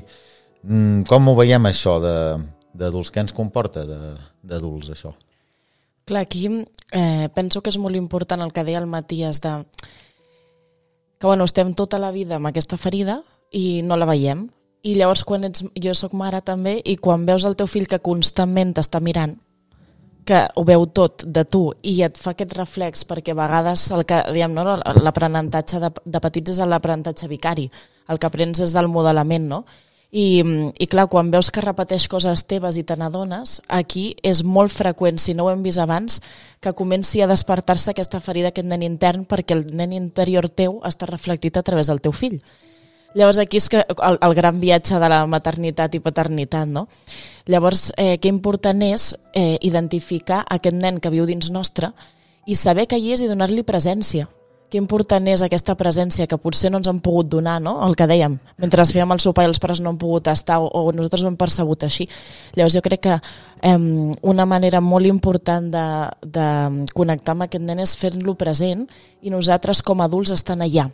Mm, 0.62 1.06
com 1.10 1.30
ho 1.30 1.36
veiem 1.38 1.66
això 1.66 1.98
d'adults? 2.02 3.10
Què 3.10 3.26
ens 3.26 3.34
comporta 3.34 3.86
d'adults 3.86 4.92
això? 4.94 5.16
Clar, 6.06 6.22
aquí 6.22 6.46
eh, 6.46 7.30
penso 7.34 7.62
que 7.62 7.74
és 7.74 7.82
molt 7.82 7.98
important 7.98 8.44
el 8.46 8.54
que 8.54 8.66
deia 8.66 8.78
el 8.84 8.90
Matías 8.90 9.42
de 9.42 9.64
que 11.20 11.28
bueno, 11.28 11.46
estem 11.46 11.74
tota 11.74 12.00
la 12.00 12.12
vida 12.12 12.38
amb 12.38 12.50
aquesta 12.50 12.78
ferida 12.78 13.22
i 13.52 13.82
no 13.84 13.98
la 13.98 14.08
veiem. 14.10 14.48
I 14.86 14.94
llavors 15.00 15.24
quan 15.26 15.48
ets, 15.48 15.64
jo 15.82 15.94
sóc 15.98 16.14
mare 16.14 16.44
també 16.46 16.78
i 16.86 16.98
quan 17.02 17.26
veus 17.26 17.46
el 17.48 17.56
teu 17.58 17.68
fill 17.68 17.88
que 17.90 18.04
constantment 18.04 18.76
t'està 18.78 19.02
mirant, 19.02 19.34
que 20.26 20.44
ho 20.56 20.64
veu 20.66 20.86
tot 20.86 21.24
de 21.26 21.46
tu 21.46 21.70
i 21.82 21.96
et 22.06 22.18
fa 22.18 22.36
aquest 22.36 22.54
reflex 22.58 23.06
perquè 23.10 23.34
a 23.34 23.40
vegades 23.40 23.88
el 23.96 24.06
que 24.10 24.22
diem, 24.34 24.54
no, 24.54 24.78
l'aprenentatge 24.78 25.82
de, 25.82 25.90
de 26.06 26.22
petits 26.22 26.54
és 26.54 26.62
l'aprenentatge 26.66 27.30
vicari, 27.32 27.66
el 28.10 28.22
que 28.22 28.30
aprens 28.30 28.62
és 28.62 28.74
del 28.76 28.90
modelament, 28.92 29.50
no? 29.50 29.64
I, 30.16 30.40
I 30.80 30.86
clar, 30.88 31.10
quan 31.12 31.28
veus 31.28 31.50
que 31.52 31.60
repeteix 31.60 32.06
coses 32.08 32.46
teves 32.48 32.78
i 32.80 32.86
te 32.88 32.96
n'adones, 32.96 33.58
aquí 33.68 34.14
és 34.24 34.46
molt 34.48 34.72
freqüent, 34.72 35.18
si 35.20 35.34
no 35.36 35.44
ho 35.44 35.50
hem 35.52 35.66
vist 35.66 35.82
abans, 35.84 36.22
que 36.64 36.72
comenci 36.72 37.20
a 37.20 37.28
despertar-se 37.28 37.92
aquesta 37.92 38.22
ferida, 38.24 38.54
aquest 38.54 38.70
nen 38.70 38.86
intern, 38.88 39.26
perquè 39.28 39.58
el 39.58 39.66
nen 39.76 39.92
interior 39.92 40.48
teu 40.48 40.78
està 40.88 41.10
reflectit 41.10 41.60
a 41.60 41.66
través 41.68 41.92
del 41.92 42.00
teu 42.00 42.16
fill. 42.16 42.38
Llavors 43.16 43.42
aquí 43.44 43.60
és 43.60 43.68
que 43.72 43.84
el, 43.84 44.18
el 44.24 44.38
gran 44.40 44.64
viatge 44.64 45.02
de 45.04 45.12
la 45.12 45.20
maternitat 45.28 46.00
i 46.00 46.04
paternitat, 46.04 46.72
no? 46.72 46.88
Llavors, 47.52 47.90
eh, 48.00 48.16
què 48.16 48.32
important 48.32 48.88
és 48.88 49.12
eh, 49.36 49.58
identificar 49.68 50.46
aquest 50.48 50.80
nen 50.80 51.04
que 51.04 51.12
viu 51.12 51.28
dins 51.28 51.52
nostre 51.52 51.92
i 52.48 52.56
saber 52.56 52.88
que 52.88 53.00
hi 53.04 53.12
és 53.16 53.24
i 53.24 53.28
donar-li 53.28 53.68
presència, 53.68 54.30
que 54.70 54.80
important 54.82 55.28
és 55.30 55.44
aquesta 55.46 55.76
presència 55.78 56.28
que 56.28 56.40
potser 56.42 56.72
no 56.72 56.80
ens 56.82 56.90
han 56.90 57.00
pogut 57.04 57.30
donar, 57.30 57.60
no? 57.62 57.78
el 57.86 57.96
que 57.98 58.08
dèiem, 58.10 58.38
mentre 58.62 58.86
fèiem 58.86 59.14
el 59.14 59.22
sopar 59.22 59.46
i 59.46 59.50
els 59.52 59.62
pares 59.62 59.82
no 59.82 59.92
han 59.94 60.00
pogut 60.02 60.28
estar 60.32 60.58
o, 60.62 60.68
o 60.68 60.92
nosaltres 60.92 61.24
ho 61.24 61.30
hem 61.30 61.38
percebut 61.38 61.86
així. 61.86 62.08
Llavors 62.58 62.76
jo 62.76 62.82
crec 62.86 63.04
que 63.06 63.16
eh, 63.16 63.78
una 64.22 64.46
manera 64.50 64.82
molt 64.82 65.06
important 65.06 65.70
de, 65.72 65.86
de 66.26 66.48
connectar 66.98 67.36
amb 67.36 67.46
aquest 67.46 67.66
nen 67.66 67.84
és 67.86 67.96
fer-lo 68.00 68.36
present 68.40 68.88
i 69.22 69.34
nosaltres 69.34 69.84
com 69.86 70.02
a 70.02 70.10
adults 70.10 70.34
estan 70.34 70.66
allà. 70.66 70.90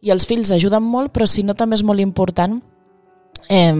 I 0.00 0.14
els 0.14 0.28
fills 0.30 0.52
ajuden 0.54 0.84
molt, 0.86 1.10
però 1.10 1.26
si 1.26 1.42
no 1.42 1.58
també 1.58 1.74
és 1.74 1.82
molt 1.82 2.00
important 2.00 2.60
eh, 3.50 3.74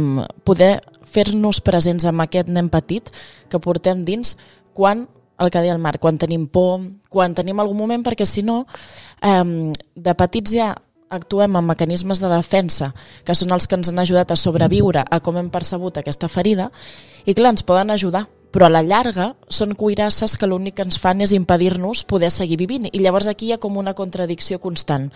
poder 0.44 0.72
fer-nos 1.08 1.62
presents 1.64 2.04
amb 2.08 2.26
aquest 2.26 2.50
nen 2.50 2.68
petit 2.72 3.12
que 3.48 3.62
portem 3.62 4.02
dins 4.04 4.34
quan 4.76 5.06
el 5.38 5.50
que 5.50 5.62
deia 5.62 5.74
el 5.74 5.82
Marc, 5.82 6.00
quan 6.02 6.18
tenim 6.18 6.48
por, 6.50 6.80
quan 7.08 7.34
tenim 7.34 7.60
algun 7.60 7.78
moment, 7.78 8.04
perquè 8.04 8.26
si 8.26 8.42
no, 8.42 8.64
eh, 9.22 9.72
de 9.94 10.14
petits 10.18 10.54
ja 10.54 10.74
actuem 11.10 11.56
amb 11.56 11.72
mecanismes 11.72 12.20
de 12.20 12.28
defensa, 12.28 12.92
que 13.24 13.34
són 13.34 13.52
els 13.54 13.66
que 13.66 13.78
ens 13.78 13.88
han 13.88 14.00
ajudat 14.02 14.32
a 14.32 14.36
sobreviure 14.36 15.04
a 15.08 15.20
com 15.20 15.38
hem 15.40 15.48
percebut 15.50 15.98
aquesta 15.98 16.28
ferida, 16.28 16.70
i 17.24 17.34
clar, 17.34 17.54
ens 17.54 17.64
poden 17.64 17.90
ajudar, 17.90 18.26
però 18.52 18.68
a 18.68 18.72
la 18.72 18.82
llarga 18.82 19.34
són 19.52 19.74
cuirasses 19.76 20.36
que 20.36 20.48
l'únic 20.48 20.78
que 20.78 20.86
ens 20.86 20.98
fan 21.00 21.20
és 21.24 21.34
impedir-nos 21.36 22.04
poder 22.08 22.30
seguir 22.32 22.58
vivint, 22.60 22.88
i 22.92 23.02
llavors 23.02 23.28
aquí 23.28 23.48
hi 23.48 23.52
ha 23.56 23.62
com 23.62 23.76
una 23.76 23.94
contradicció 23.94 24.60
constant. 24.60 25.10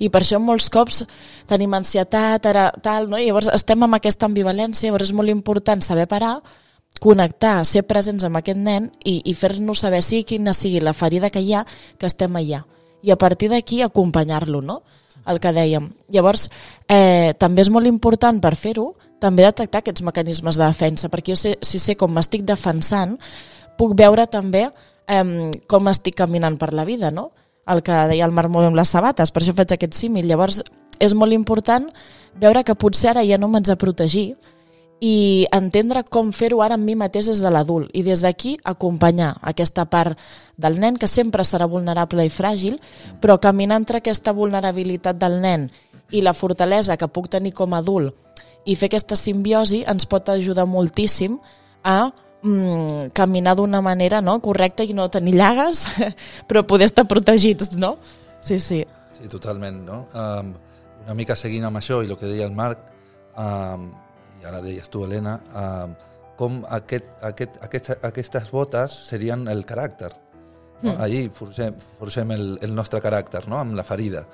I 0.00 0.08
per 0.08 0.22
això 0.22 0.40
molts 0.40 0.70
cops 0.72 1.04
tenim 1.48 1.74
ansietat, 1.76 2.46
ara, 2.48 2.70
tal, 2.82 3.10
no? 3.10 3.18
I 3.20 3.28
llavors 3.28 3.50
estem 3.52 3.84
amb 3.84 3.98
aquesta 3.98 4.28
ambivalència, 4.28 4.88
llavors 4.88 5.10
és 5.10 5.16
molt 5.16 5.32
important 5.32 5.84
saber 5.84 6.08
parar, 6.08 6.38
connectar, 7.00 7.64
ser 7.64 7.82
presents 7.88 8.24
amb 8.26 8.38
aquest 8.40 8.60
nen 8.60 8.90
i, 9.04 9.20
i 9.24 9.34
fer-nos 9.34 9.82
saber 9.82 10.02
si 10.04 10.22
quina 10.28 10.54
sigui 10.56 10.82
la 10.84 10.94
ferida 10.94 11.30
que 11.32 11.42
hi 11.42 11.54
ha, 11.56 11.64
que 11.98 12.06
estem 12.06 12.36
allà. 12.36 12.62
I 13.02 13.14
a 13.14 13.16
partir 13.16 13.48
d'aquí 13.50 13.80
acompanyar-lo, 13.82 14.60
no? 14.60 14.82
El 15.26 15.40
que 15.40 15.52
dèiem. 15.56 15.88
Llavors, 16.12 16.48
eh, 16.88 17.32
també 17.40 17.64
és 17.64 17.70
molt 17.72 17.88
important 17.88 18.40
per 18.40 18.54
fer-ho, 18.56 18.92
també 19.20 19.44
detectar 19.44 19.80
aquests 19.80 20.04
mecanismes 20.04 20.56
de 20.56 20.64
defensa, 20.64 21.08
perquè 21.12 21.34
jo 21.34 21.40
sé, 21.40 21.56
si 21.62 21.80
sé 21.80 21.96
com 21.96 22.12
m'estic 22.12 22.44
defensant, 22.48 23.16
puc 23.80 23.96
veure 23.96 24.26
també 24.28 24.66
eh, 24.68 25.24
com 25.68 25.88
estic 25.88 26.16
caminant 26.20 26.56
per 26.60 26.72
la 26.76 26.84
vida, 26.88 27.10
no? 27.10 27.30
El 27.70 27.84
que 27.86 27.96
deia 28.10 28.26
el 28.26 28.32
Marc 28.34 28.50
molt 28.52 28.68
amb 28.68 28.76
les 28.76 28.92
sabates, 28.92 29.32
per 29.32 29.42
això 29.42 29.54
faig 29.56 29.76
aquest 29.76 29.96
símil. 29.96 30.28
Llavors, 30.28 30.62
és 31.00 31.14
molt 31.16 31.32
important 31.32 31.88
veure 32.40 32.64
que 32.64 32.76
potser 32.76 33.12
ara 33.12 33.24
ja 33.26 33.38
no 33.38 33.48
m'haig 33.48 33.68
de 33.68 33.76
protegir, 33.80 34.34
i 35.00 35.46
entendre 35.56 36.02
com 36.04 36.28
fer-ho 36.36 36.60
ara 36.60 36.76
amb 36.76 36.84
mi 36.84 36.94
mateix 36.94 37.30
des 37.30 37.40
de 37.40 37.50
l'adult 37.50 37.88
i 37.96 38.02
des 38.04 38.20
d'aquí 38.20 38.58
acompanyar 38.68 39.38
aquesta 39.40 39.86
part 39.88 40.18
del 40.60 40.76
nen 40.80 40.98
que 41.00 41.08
sempre 41.08 41.44
serà 41.44 41.66
vulnerable 41.66 42.24
i 42.26 42.32
fràgil, 42.32 42.76
però 43.20 43.38
caminar 43.40 43.80
entre 43.80 43.98
aquesta 43.98 44.34
vulnerabilitat 44.36 45.16
del 45.16 45.40
nen 45.40 45.70
i 46.12 46.20
la 46.20 46.34
fortalesa 46.36 46.98
que 47.00 47.08
puc 47.08 47.30
tenir 47.32 47.54
com 47.56 47.72
a 47.72 47.80
adult 47.80 48.12
i 48.68 48.76
fer 48.76 48.90
aquesta 48.90 49.16
simbiosi 49.16 49.84
ens 49.88 50.04
pot 50.04 50.28
ajudar 50.28 50.66
moltíssim 50.68 51.38
a 51.82 52.10
mm, 52.42 53.12
caminar 53.16 53.56
d'una 53.56 53.80
manera 53.80 54.20
no, 54.20 54.36
correcta 54.44 54.84
i 54.84 54.92
no 54.92 55.08
tenir 55.08 55.34
llagues, 55.38 55.86
però 56.48 56.66
poder 56.66 56.90
estar 56.90 57.06
protegits, 57.08 57.72
no? 57.76 57.96
Sí, 58.44 58.60
sí. 58.60 58.84
Sí, 59.16 59.28
totalment, 59.32 59.80
no? 59.86 60.04
Um, 60.12 60.52
una 61.06 61.16
mica 61.16 61.36
seguint 61.36 61.64
amb 61.64 61.80
això 61.80 62.02
i 62.04 62.10
el 62.10 62.20
que 62.20 62.28
deia 62.28 62.44
el 62.44 62.52
Marc, 62.56 62.84
um, 63.36 63.88
i 64.40 64.48
ara 64.48 64.62
deies 64.64 64.88
tu, 64.90 65.04
Helena, 65.04 65.36
eh, 65.62 66.10
com 66.40 66.62
aquest, 66.72 67.08
aquest, 67.28 67.58
aquest, 67.66 67.90
aquestes 68.08 68.50
botes 68.50 68.96
serien 69.10 69.46
el 69.52 69.66
caràcter. 69.68 70.10
No? 70.80 70.94
Mm. 70.94 71.00
Allí 71.04 71.24
forcem, 71.36 71.76
forcem 71.98 72.30
el, 72.32 72.46
el 72.64 72.74
nostre 72.74 73.02
caràcter, 73.04 73.44
no? 73.52 73.58
amb 73.60 73.76
la 73.76 73.84
ferida. 73.84 74.24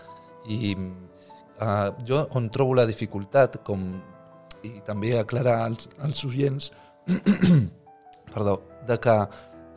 I 0.46 0.74
eh, 0.76 1.88
jo 2.06 2.22
on 2.38 2.50
trobo 2.54 2.76
la 2.78 2.86
dificultat, 2.86 3.58
com, 3.66 3.88
i 4.62 4.78
també 4.86 5.16
aclarar 5.18 5.58
als, 5.64 5.88
als 6.02 6.22
oients, 6.28 6.70
perdó, 8.34 8.60
de 8.86 8.98
que 9.02 9.16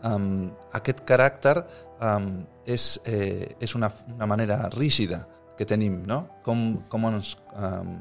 um, 0.06 0.50
aquest 0.78 1.04
caràcter 1.08 1.56
um, 2.02 2.30
és, 2.66 2.92
eh, 3.10 3.56
és 3.60 3.76
una, 3.76 3.90
una 4.14 4.28
manera 4.30 4.62
rígida 4.76 5.24
que 5.58 5.68
tenim, 5.68 6.02
no? 6.08 6.22
Com, 6.46 6.86
com 6.92 7.10
ens, 7.10 7.34
um, 7.58 7.98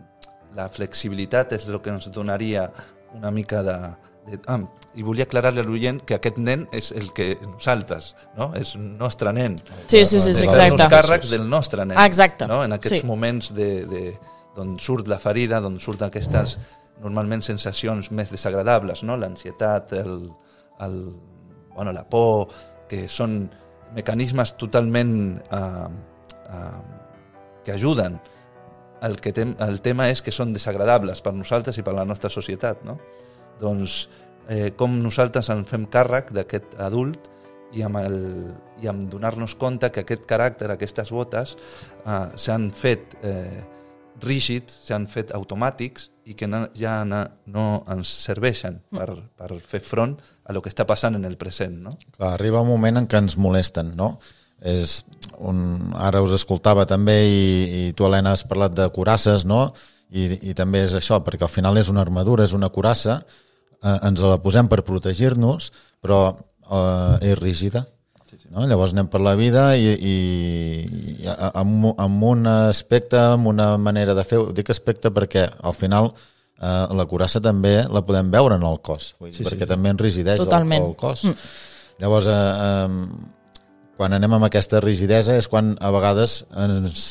la 0.59 0.69
flexibilitat 0.75 1.55
és 1.57 1.69
el 1.69 1.79
que 1.83 1.95
ens 1.95 2.11
donaria 2.15 2.69
una 3.17 3.31
mica 3.31 3.63
de... 3.67 3.79
de 4.29 4.41
ah, 4.51 4.61
I 4.99 5.05
volia 5.07 5.29
aclarar-li 5.29 5.61
a 5.63 5.67
l'oient 5.67 6.01
que 6.09 6.17
aquest 6.17 6.41
nen 6.43 6.65
és 6.75 6.89
el 6.97 7.13
que 7.15 7.29
nosaltres, 7.45 8.15
no? 8.39 8.49
és 8.59 8.73
el 8.75 8.87
nostre 8.99 9.31
nen. 9.37 9.55
Sí, 9.87 10.01
sí, 10.09 10.19
sí, 10.19 10.33
sí 10.35 10.49
exacte. 10.49 10.89
càrrecs 10.91 11.31
del 11.31 11.45
nostre 11.49 11.85
nen. 11.87 11.99
exacte. 12.03 12.49
No? 12.51 12.63
En 12.67 12.75
aquests 12.75 13.05
sí. 13.05 13.07
moments 13.07 13.53
de, 13.55 13.69
de, 13.87 14.03
d'on 14.57 14.75
surt 14.83 15.07
la 15.13 15.21
ferida, 15.23 15.61
d'on 15.63 15.79
surten 15.79 16.09
aquestes 16.09 16.57
normalment 17.05 17.45
sensacions 17.47 18.11
més 18.11 18.33
desagradables, 18.33 19.05
no? 19.07 19.17
l'ansietat, 19.21 19.95
el, 20.01 20.33
el, 20.83 20.99
bueno, 21.77 21.95
la 21.95 22.03
por, 22.09 22.49
que 22.91 23.05
són 23.13 23.45
mecanismes 23.95 24.57
totalment 24.59 25.15
eh, 25.39 25.87
eh, 26.49 26.81
que 27.65 27.77
ajuden 27.77 28.19
el, 29.03 29.19
que 29.21 29.33
tem, 29.33 29.55
el 29.65 29.81
tema 29.85 30.09
és 30.13 30.23
que 30.25 30.35
són 30.35 30.53
desagradables 30.57 31.23
per 31.25 31.35
nosaltres 31.37 31.79
i 31.79 31.85
per 31.87 31.95
la 31.97 32.07
nostra 32.09 32.31
societat. 32.33 32.85
No? 32.87 32.99
Doncs 33.61 34.01
eh, 34.49 34.71
com 34.79 34.99
nosaltres 35.03 35.51
en 35.55 35.65
fem 35.69 35.87
càrrec 35.93 36.33
d'aquest 36.37 36.79
adult 36.83 37.31
i 37.77 37.85
amb, 37.85 38.01
el, 38.01 38.21
i 38.83 38.89
amb 38.89 39.09
donar-nos 39.13 39.55
compte 39.61 39.91
que 39.93 40.05
aquest 40.05 40.25
caràcter, 40.29 40.71
aquestes 40.73 41.13
botes, 41.13 41.57
eh, 42.05 42.23
s'han 42.37 42.71
fet 42.77 43.19
eh, 43.23 43.61
rígids, 44.25 44.81
s'han 44.89 45.07
fet 45.11 45.35
automàtics 45.37 46.09
i 46.29 46.35
que 46.37 46.49
no, 46.49 46.67
ja 46.77 47.01
no, 47.09 47.23
no 47.49 47.67
ens 47.93 48.11
serveixen 48.27 48.83
per, 48.93 49.09
per 49.39 49.53
fer 49.65 49.81
front 49.85 50.19
a 50.45 50.57
lo 50.57 50.63
que 50.65 50.73
està 50.73 50.85
passant 50.89 51.17
en 51.17 51.25
el 51.29 51.39
present. 51.41 51.79
No? 51.85 51.95
Clar, 52.17 52.35
arriba 52.35 52.65
un 52.65 52.73
moment 52.73 53.01
en 53.01 53.09
què 53.09 53.21
ens 53.23 53.39
molesten, 53.41 53.95
no? 53.97 54.17
És 54.63 55.03
un, 55.39 55.93
ara 55.95 56.23
us 56.25 56.35
escoltava 56.35 56.87
també 56.89 57.19
i, 57.29 57.43
i 57.81 57.83
tu 57.95 58.07
Helena 58.07 58.33
has 58.35 58.45
parlat 58.49 58.75
de 58.75 58.89
curasses 58.95 59.47
no? 59.47 59.69
I, 60.11 60.51
i 60.51 60.55
també 60.57 60.83
és 60.87 60.95
això 60.97 61.21
perquè 61.23 61.45
al 61.47 61.53
final 61.53 61.77
és 61.79 61.91
una 61.93 62.03
armadura, 62.03 62.45
és 62.45 62.55
una 62.57 62.71
curassa 62.73 63.21
eh, 63.85 63.99
ens 64.09 64.25
la 64.25 64.41
posem 64.43 64.69
per 64.71 64.83
protegir-nos 64.87 65.71
però 66.03 66.23
eh, 66.33 67.31
és 67.31 67.39
rígida 67.39 67.85
no? 68.51 68.67
llavors 68.67 68.97
anem 68.97 69.11
per 69.13 69.21
la 69.23 69.37
vida 69.39 69.71
i, 69.77 69.93
i, 69.95 70.17
i 71.23 71.31
amb, 71.53 71.93
amb 71.95 72.27
un 72.33 72.51
aspecte, 72.51 73.21
amb 73.37 73.53
una 73.53 73.77
manera 73.79 74.17
de 74.17 74.27
fer 74.27 74.43
dic 74.57 74.75
aspecte 74.75 75.13
perquè 75.15 75.47
al 75.63 75.77
final 75.77 76.11
eh, 76.11 76.85
la 76.99 77.07
curassa 77.07 77.43
també 77.45 77.79
la 77.87 78.03
podem 78.03 78.31
veure 78.35 78.59
en 78.59 78.67
el 78.67 78.83
cos 78.83 79.15
vull 79.19 79.31
dir, 79.31 79.39
sí, 79.39 79.47
perquè 79.47 79.67
sí. 79.67 79.71
també 79.71 79.95
enrisideix 79.95 80.43
el, 80.43 80.73
el 80.81 80.95
cos 80.99 81.29
mm. 81.29 81.51
llavors 82.03 82.31
eh, 82.33 82.39
eh, 82.39 83.37
quan 83.99 84.15
anem 84.15 84.37
amb 84.37 84.47
aquesta 84.47 84.81
rigidesa 84.85 85.37
és 85.39 85.49
quan 85.51 85.75
a 85.83 85.91
vegades 85.95 86.45
ens, 86.55 87.07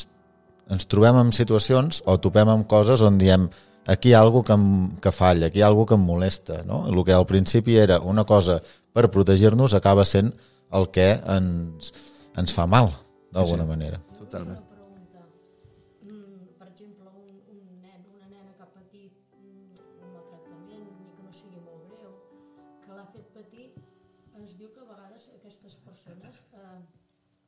ens 0.72 0.88
trobem 0.88 1.20
en 1.20 1.32
situacions 1.36 2.02
o 2.08 2.16
topem 2.16 2.48
amb 2.48 2.68
coses 2.70 3.04
on 3.04 3.20
diem 3.20 3.48
aquí 3.88 4.12
hi 4.12 4.14
ha 4.16 4.22
alguna 4.24 4.44
que, 4.44 4.56
em, 4.56 4.68
que 5.04 5.12
falla, 5.12 5.48
aquí 5.48 5.60
hi 5.60 5.64
ha 5.64 5.68
alguna 5.68 5.92
que 5.92 5.98
em 5.98 6.06
molesta. 6.12 6.62
No? 6.68 6.84
El 6.88 7.02
que 7.04 7.16
al 7.16 7.26
principi 7.26 7.76
era 7.80 8.00
una 8.00 8.24
cosa 8.24 8.60
per 8.92 9.10
protegir-nos 9.12 9.74
acaba 9.74 10.04
sent 10.04 10.32
el 10.72 10.88
que 10.92 11.10
ens, 11.36 11.92
ens 12.36 12.56
fa 12.56 12.68
mal, 12.68 12.92
d'alguna 13.32 13.64
sí, 13.64 13.68
sí. 13.68 13.74
manera. 13.76 14.02
Totalment. 14.18 14.67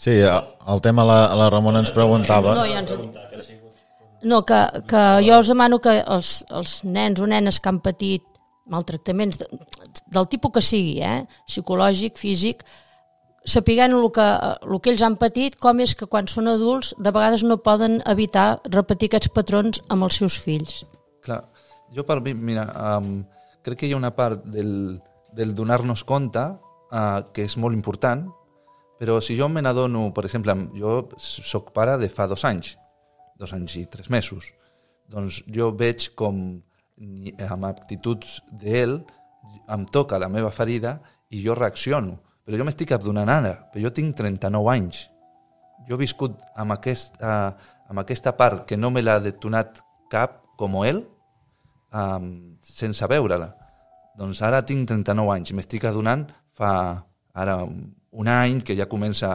Sí, 0.00 0.16
el 0.24 0.80
tema 0.80 1.04
la, 1.04 1.18
la 1.36 1.50
Ramona 1.52 1.82
ens 1.84 1.90
preguntava... 1.92 2.54
No, 2.56 2.64
ja 2.64 2.80
ens... 2.80 3.50
no 4.24 4.38
que, 4.48 4.60
que 4.88 5.02
jo 5.26 5.40
us 5.42 5.50
demano 5.52 5.76
que 5.84 5.98
els, 6.00 6.38
els 6.48 6.78
nens 6.88 7.20
o 7.20 7.28
nenes 7.28 7.60
que 7.60 7.68
han 7.68 7.82
patit 7.84 8.24
maltractaments 8.70 9.42
de, 9.42 9.48
del 10.14 10.28
tipus 10.32 10.54
que 10.54 10.62
sigui, 10.64 10.94
eh? 11.04 11.26
psicològic, 11.44 12.16
físic, 12.16 12.64
sapiguent 13.44 13.98
el 13.98 14.08
que, 14.14 14.26
el 14.64 14.80
que 14.80 14.94
ells 14.94 15.04
han 15.04 15.18
patit, 15.20 15.60
com 15.60 15.84
és 15.84 15.92
que 15.92 16.08
quan 16.08 16.32
són 16.32 16.48
adults 16.48 16.94
de 16.96 17.12
vegades 17.12 17.44
no 17.44 17.60
poden 17.60 18.00
evitar 18.08 18.48
repetir 18.72 19.10
aquests 19.10 19.34
patrons 19.36 19.84
amb 19.92 20.08
els 20.08 20.20
seus 20.22 20.40
fills. 20.40 20.80
Clar, 21.24 21.42
jo 21.92 22.08
per 22.08 22.22
mi, 22.24 22.32
mira, 22.32 22.70
um, 22.96 23.18
crec 23.60 23.82
que 23.82 23.90
hi 23.90 23.92
ha 23.92 24.00
una 24.00 24.14
part 24.16 24.48
del, 24.48 24.96
del 25.36 25.52
donar-nos 25.56 26.08
compte 26.08 26.48
uh, 26.48 27.20
que 27.34 27.44
és 27.44 27.60
molt 27.60 27.76
important, 27.76 28.30
però 29.00 29.16
si 29.24 29.32
jo 29.38 29.48
me 29.48 29.62
n'adono, 29.64 30.10
per 30.12 30.26
exemple, 30.28 30.52
jo 30.76 31.08
sóc 31.16 31.70
pare 31.72 31.96
de 31.96 32.10
fa 32.12 32.26
dos 32.28 32.44
anys, 32.44 32.74
dos 33.40 33.54
anys 33.56 33.78
i 33.80 33.86
tres 33.88 34.10
mesos, 34.12 34.50
doncs 35.08 35.40
jo 35.48 35.70
veig 35.72 36.10
com 36.12 36.42
amb 37.48 37.64
actituds 37.64 38.42
d'ell 38.60 38.98
em 39.72 39.86
toca 39.88 40.18
la 40.20 40.28
meva 40.28 40.50
ferida 40.52 40.98
i 41.32 41.40
jo 41.40 41.56
reacciono. 41.56 42.18
Però 42.44 42.58
jo 42.58 42.66
m'estic 42.66 42.92
adonant 42.92 43.30
ara, 43.32 43.54
però 43.72 43.86
jo 43.86 43.92
tinc 43.94 44.16
39 44.18 44.72
anys. 44.74 45.04
Jo 45.88 45.96
he 45.96 46.02
viscut 46.02 46.36
amb, 46.60 46.74
aquest, 46.76 47.16
uh, 47.24 47.54
amb 47.88 48.02
aquesta 48.02 48.34
part 48.36 48.66
que 48.68 48.76
no 48.76 48.90
me 48.92 49.00
l'ha 49.00 49.16
detonat 49.22 49.80
cap 50.12 50.42
com 50.60 50.76
ell, 50.84 51.04
um, 51.96 52.28
sense 52.60 53.06
veure-la. 53.08 53.48
Doncs 54.18 54.42
ara 54.44 54.60
tinc 54.66 54.88
39 54.90 55.32
anys 55.38 55.52
i 55.52 55.56
m'estic 55.56 55.86
adonant 55.88 56.26
fa 56.58 56.72
ara 57.32 57.56
un 58.12 58.28
any 58.28 58.60
que 58.66 58.76
ja 58.76 58.88
comença 58.90 59.32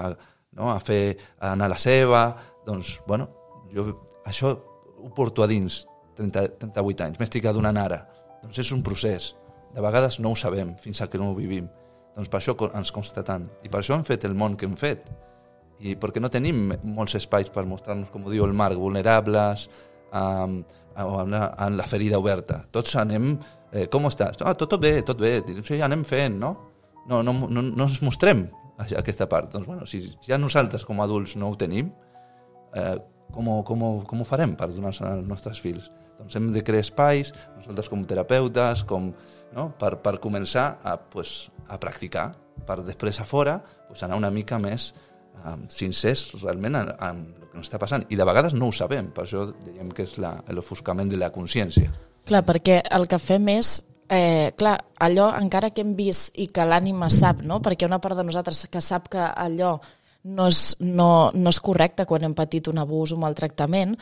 no, 0.56 0.70
a 0.72 0.80
fer 0.80 1.18
a 1.40 1.54
anar 1.54 1.70
a 1.70 1.76
la 1.76 1.80
seva, 1.80 2.28
doncs, 2.66 3.00
bueno, 3.08 3.28
jo 3.74 3.88
això 4.26 4.52
ho 4.56 5.12
porto 5.16 5.44
a 5.44 5.48
dins 5.48 5.84
30, 6.18 6.46
38 6.62 7.06
anys, 7.06 7.20
m'estic 7.20 7.48
adonant 7.50 7.78
ara. 7.78 8.02
Doncs 8.44 8.62
és 8.64 8.72
un 8.76 8.84
procés. 8.86 9.34
De 9.76 9.84
vegades 9.84 10.20
no 10.24 10.32
ho 10.32 10.40
sabem 10.40 10.74
fins 10.80 11.02
a 11.02 11.10
que 11.12 11.20
no 11.20 11.32
ho 11.32 11.36
vivim. 11.38 11.68
Doncs 12.16 12.32
per 12.32 12.40
això 12.40 12.56
ens 12.72 12.94
consta 12.96 13.26
tant. 13.28 13.50
I 13.64 13.72
per 13.72 13.82
això 13.82 13.98
hem 13.98 14.06
fet 14.08 14.24
el 14.26 14.36
món 14.40 14.56
que 14.56 14.68
hem 14.70 14.78
fet. 14.80 15.10
I 15.84 15.98
perquè 16.00 16.22
no 16.24 16.32
tenim 16.32 16.70
molts 16.88 17.18
espais 17.20 17.52
per 17.52 17.66
mostrar-nos, 17.68 18.10
com 18.14 18.24
ho 18.24 18.32
diu 18.32 18.46
el 18.48 18.56
Marc, 18.56 18.80
vulnerables, 18.80 19.68
um, 20.16 20.62
amb, 20.96 21.32
la, 21.34 21.50
amb 21.68 21.76
la 21.76 21.88
ferida 21.90 22.22
oberta. 22.22 22.64
Tots 22.72 22.96
anem... 23.02 23.34
Eh, 23.76 23.90
com 23.92 24.08
estàs? 24.08 24.40
Ah, 24.40 24.54
tot, 24.56 24.70
tot 24.72 24.80
bé, 24.80 25.02
tot 25.04 25.20
bé. 25.20 25.42
Sí, 25.68 25.82
anem 25.84 26.06
fent, 26.08 26.40
no? 26.40 26.54
No, 27.10 27.20
no, 27.20 27.34
no, 27.36 27.62
no 27.66 27.90
ens 27.90 28.00
mostrem 28.02 28.46
aquesta 28.78 29.28
part. 29.30 29.52
Doncs, 29.54 29.68
bueno, 29.68 29.86
si 29.86 30.02
ja 30.26 30.38
nosaltres 30.38 30.86
com 30.86 31.00
a 31.02 31.06
adults 31.08 31.36
no 31.40 31.50
ho 31.50 31.56
tenim, 31.58 31.92
eh, 32.76 32.98
com, 33.32 33.48
ho- 33.48 33.64
com, 33.64 33.82
ho- 33.84 34.04
com 34.08 34.22
ho 34.22 34.26
farem 34.28 34.56
per 34.56 34.70
donar-se 34.74 35.04
als 35.06 35.28
nostres 35.28 35.62
fills? 35.62 35.90
Doncs 36.20 36.36
hem 36.36 36.52
de 36.54 36.64
crear 36.64 36.82
espais, 36.86 37.34
nosaltres 37.58 37.90
com 37.92 38.04
terapeutes, 38.08 38.84
com, 38.88 39.14
no? 39.56 39.70
per, 39.80 39.98
per 40.02 40.20
començar 40.24 40.78
a, 40.84 40.98
pues, 40.98 41.50
a 41.68 41.80
practicar, 41.80 42.30
per 42.66 42.82
després 42.88 43.20
a 43.20 43.26
fora 43.26 43.58
pues, 43.90 44.02
anar 44.04 44.16
una 44.16 44.30
mica 44.32 44.58
més 44.60 44.94
um, 45.44 45.66
sincers 45.70 46.30
realment 46.42 46.76
amb, 46.80 46.94
amb 47.04 47.42
el 47.42 47.50
que 47.52 47.58
ens 47.60 47.68
està 47.68 47.80
passant. 47.82 48.06
I 48.10 48.16
de 48.16 48.24
vegades 48.28 48.54
no 48.56 48.70
ho 48.70 48.72
sabem, 48.76 49.10
per 49.12 49.26
això 49.26 49.44
diem 49.66 49.92
que 49.92 50.04
és 50.08 50.16
l'ofuscament 50.20 51.12
de 51.12 51.18
la 51.20 51.32
consciència. 51.36 51.92
Clar, 52.26 52.42
perquè 52.48 52.80
el 52.96 53.08
que 53.12 53.20
fem 53.20 53.50
és, 53.58 53.76
eh, 54.10 54.54
clar, 54.58 54.78
allò 55.00 55.32
encara 55.40 55.72
que 55.74 55.84
hem 55.84 55.96
vist 55.98 56.36
i 56.40 56.48
que 56.48 56.66
l'ànima 56.66 57.10
sap, 57.10 57.42
no? 57.42 57.62
perquè 57.62 57.88
una 57.88 58.00
part 58.04 58.18
de 58.18 58.26
nosaltres 58.28 58.66
que 58.72 58.82
sap 58.82 59.10
que 59.12 59.22
allò 59.22 59.76
no 60.26 60.48
és, 60.50 60.76
no, 60.80 61.32
no 61.34 61.54
és 61.54 61.60
correcte 61.62 62.06
quan 62.10 62.26
hem 62.26 62.34
patit 62.38 62.68
un 62.68 62.82
abús 62.82 63.12
o 63.12 63.18
un 63.18 63.26
maltractament, 63.26 63.96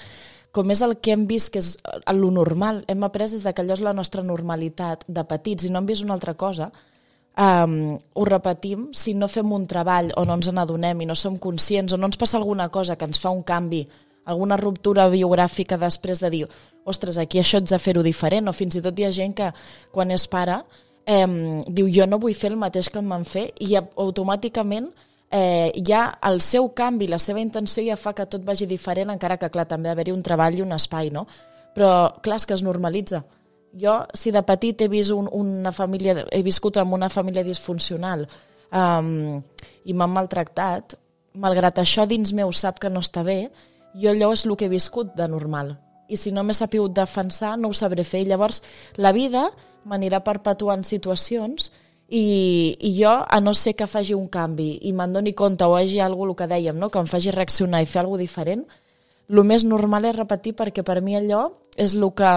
com 0.54 0.70
és 0.70 0.84
el 0.86 0.98
que 1.02 1.16
hem 1.16 1.26
vist 1.28 1.50
que 1.54 1.60
és 1.64 1.76
el 2.08 2.22
normal, 2.34 2.84
hem 2.88 3.04
après 3.04 3.32
des 3.32 3.44
de 3.44 3.54
que 3.54 3.64
allò 3.64 3.74
és 3.74 3.84
la 3.84 3.94
nostra 3.94 4.24
normalitat 4.24 5.04
de 5.08 5.24
petits 5.26 5.66
i 5.66 5.72
no 5.72 5.82
hem 5.82 5.90
vist 5.90 6.06
una 6.06 6.14
altra 6.14 6.36
cosa, 6.38 6.70
um, 7.36 7.98
ho 8.14 8.26
repetim, 8.30 8.92
si 8.94 9.16
no 9.18 9.28
fem 9.28 9.52
un 9.52 9.66
treball 9.68 10.14
o 10.16 10.26
no 10.26 10.38
ens 10.38 10.52
n'adonem 10.54 11.02
i 11.02 11.10
no 11.10 11.16
som 11.18 11.40
conscients 11.42 11.94
o 11.94 11.98
no 11.98 12.08
ens 12.08 12.20
passa 12.22 12.38
alguna 12.38 12.70
cosa 12.70 12.96
que 12.96 13.10
ens 13.10 13.20
fa 13.20 13.34
un 13.34 13.44
canvi, 13.44 13.88
alguna 14.26 14.58
ruptura 14.58 15.10
biogràfica 15.12 15.78
després 15.78 16.22
de 16.24 16.30
dir 16.30 16.44
ostres, 16.86 17.18
aquí 17.18 17.40
això 17.40 17.60
ets 17.62 17.72
de 17.72 17.80
fer-ho 17.80 18.04
diferent, 18.04 18.48
o 18.48 18.54
fins 18.54 18.76
i 18.76 18.82
tot 18.84 18.98
hi 19.00 19.08
ha 19.08 19.12
gent 19.12 19.36
que 19.36 19.50
quan 19.92 20.12
és 20.12 20.28
pare 20.28 20.62
eh, 21.06 21.28
diu 21.68 21.90
jo 21.92 22.08
no 22.08 22.20
vull 22.20 22.36
fer 22.36 22.52
el 22.52 22.60
mateix 22.60 22.90
que 22.90 23.00
em 23.00 23.10
van 23.10 23.26
fer 23.28 23.50
i 23.60 23.76
automàticament 23.78 24.92
eh, 25.34 25.72
ja 25.88 26.20
el 26.30 26.42
seu 26.42 26.70
canvi, 26.76 27.08
la 27.10 27.20
seva 27.20 27.42
intenció 27.42 27.84
ja 27.84 27.98
fa 27.98 28.14
que 28.14 28.28
tot 28.30 28.44
vagi 28.46 28.68
diferent, 28.70 29.10
encara 29.10 29.40
que 29.42 29.50
clar, 29.50 29.66
també 29.68 29.90
ha 29.90 29.94
d'haver-hi 29.96 30.14
un 30.14 30.24
treball 30.24 30.60
i 30.60 30.62
un 30.62 30.76
espai, 30.76 31.10
no? 31.12 31.26
Però 31.74 32.14
clar, 32.22 32.38
és 32.38 32.46
que 32.46 32.54
es 32.54 32.62
normalitza. 32.62 33.24
Jo, 33.74 34.04
si 34.14 34.30
de 34.30 34.44
petit 34.46 34.84
he 34.86 34.88
vist 34.88 35.12
un, 35.16 35.28
una 35.34 35.72
família, 35.74 36.28
he 36.30 36.44
viscut 36.46 36.78
en 36.78 36.94
una 36.94 37.10
família 37.10 37.42
disfuncional 37.44 38.28
um, 38.70 39.40
i 39.90 39.96
m'han 39.98 40.14
maltractat, 40.14 40.94
malgrat 41.42 41.82
això 41.82 42.06
dins 42.06 42.36
meu 42.38 42.54
sap 42.54 42.78
que 42.78 42.92
no 42.94 43.02
està 43.02 43.24
bé, 43.26 43.48
jo 43.94 44.12
allò 44.12 44.32
és 44.34 44.46
el 44.46 44.56
que 44.58 44.66
he 44.66 44.72
viscut 44.72 45.14
de 45.18 45.28
normal. 45.28 45.78
I 46.10 46.18
si 46.18 46.32
no 46.32 46.44
m'he 46.44 46.54
sapigut 46.54 46.94
defensar, 46.94 47.56
no 47.58 47.70
ho 47.70 47.74
sabré 47.74 48.04
fer. 48.04 48.24
I 48.24 48.30
llavors, 48.30 48.62
la 48.98 49.14
vida 49.16 49.48
m'anirà 49.90 50.22
perpetuant 50.24 50.84
situacions 50.88 51.72
i, 52.08 52.76
i 52.80 52.94
jo, 53.00 53.14
a 53.26 53.40
no 53.42 53.54
ser 53.58 53.74
que 53.76 53.88
faci 53.88 54.14
un 54.14 54.28
canvi 54.32 54.78
i 54.86 54.94
me'n 54.94 55.16
doni 55.16 55.34
compte 55.34 55.66
o 55.66 55.76
hagi 55.76 56.00
alguna 56.00 56.36
que 56.38 56.48
dèiem, 56.48 56.78
no? 56.78 56.90
que 56.90 57.00
em 57.00 57.10
faci 57.10 57.32
reaccionar 57.32 57.82
i 57.82 57.90
fer 57.90 58.04
alguna 58.04 58.22
diferent, 58.22 58.66
el 59.30 59.44
més 59.48 59.64
normal 59.66 60.06
és 60.06 60.18
repetir 60.18 60.54
perquè 60.54 60.84
per 60.86 61.02
mi 61.02 61.16
allò 61.18 61.48
és 61.80 61.96
el 61.96 62.10
que 62.14 62.34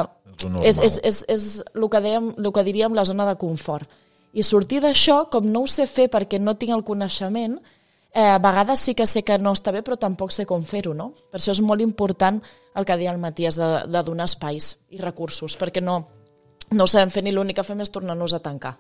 és, 0.63 0.79
és, 0.79 0.99
és, 1.03 1.23
és 1.29 1.47
el, 1.75 1.89
que 1.91 2.01
dèiem, 2.01 2.33
el 2.39 2.53
que 2.53 2.65
diríem 2.65 2.95
la 2.95 3.05
zona 3.09 3.27
de 3.29 3.37
confort. 3.41 3.89
I 4.37 4.45
sortir 4.45 4.83
d'això, 4.85 5.27
com 5.33 5.47
no 5.49 5.65
ho 5.65 5.71
sé 5.71 5.87
fer 5.89 6.11
perquè 6.13 6.39
no 6.41 6.57
tinc 6.61 6.75
el 6.77 6.85
coneixement, 6.85 7.57
eh, 8.17 8.31
a 8.33 8.39
vegades 8.41 8.81
sí 8.81 8.95
que 8.97 9.05
sé 9.07 9.23
que 9.23 9.37
no 9.39 9.53
està 9.53 9.75
bé, 9.75 9.83
però 9.85 9.99
tampoc 10.01 10.33
sé 10.33 10.47
com 10.49 10.65
fer-ho, 10.65 10.95
no? 10.97 11.11
Per 11.31 11.39
això 11.39 11.53
és 11.53 11.61
molt 11.61 11.85
important 11.85 12.41
el 12.77 12.87
que 12.89 12.97
deia 12.97 13.13
el 13.13 13.21
Matías, 13.21 13.59
de, 13.61 13.69
de 13.93 14.03
donar 14.07 14.25
espais 14.31 14.73
i 14.91 15.01
recursos, 15.03 15.57
perquè 15.61 15.83
no, 15.85 15.99
no 16.73 16.85
ho 16.85 16.91
sabem 16.91 17.13
fer 17.13 17.23
ni 17.25 17.33
l'únic 17.37 17.61
que 17.61 17.67
fem 17.69 17.85
és 17.85 17.93
tornar-nos 17.93 18.35
a 18.37 18.41
tancar. 18.45 18.75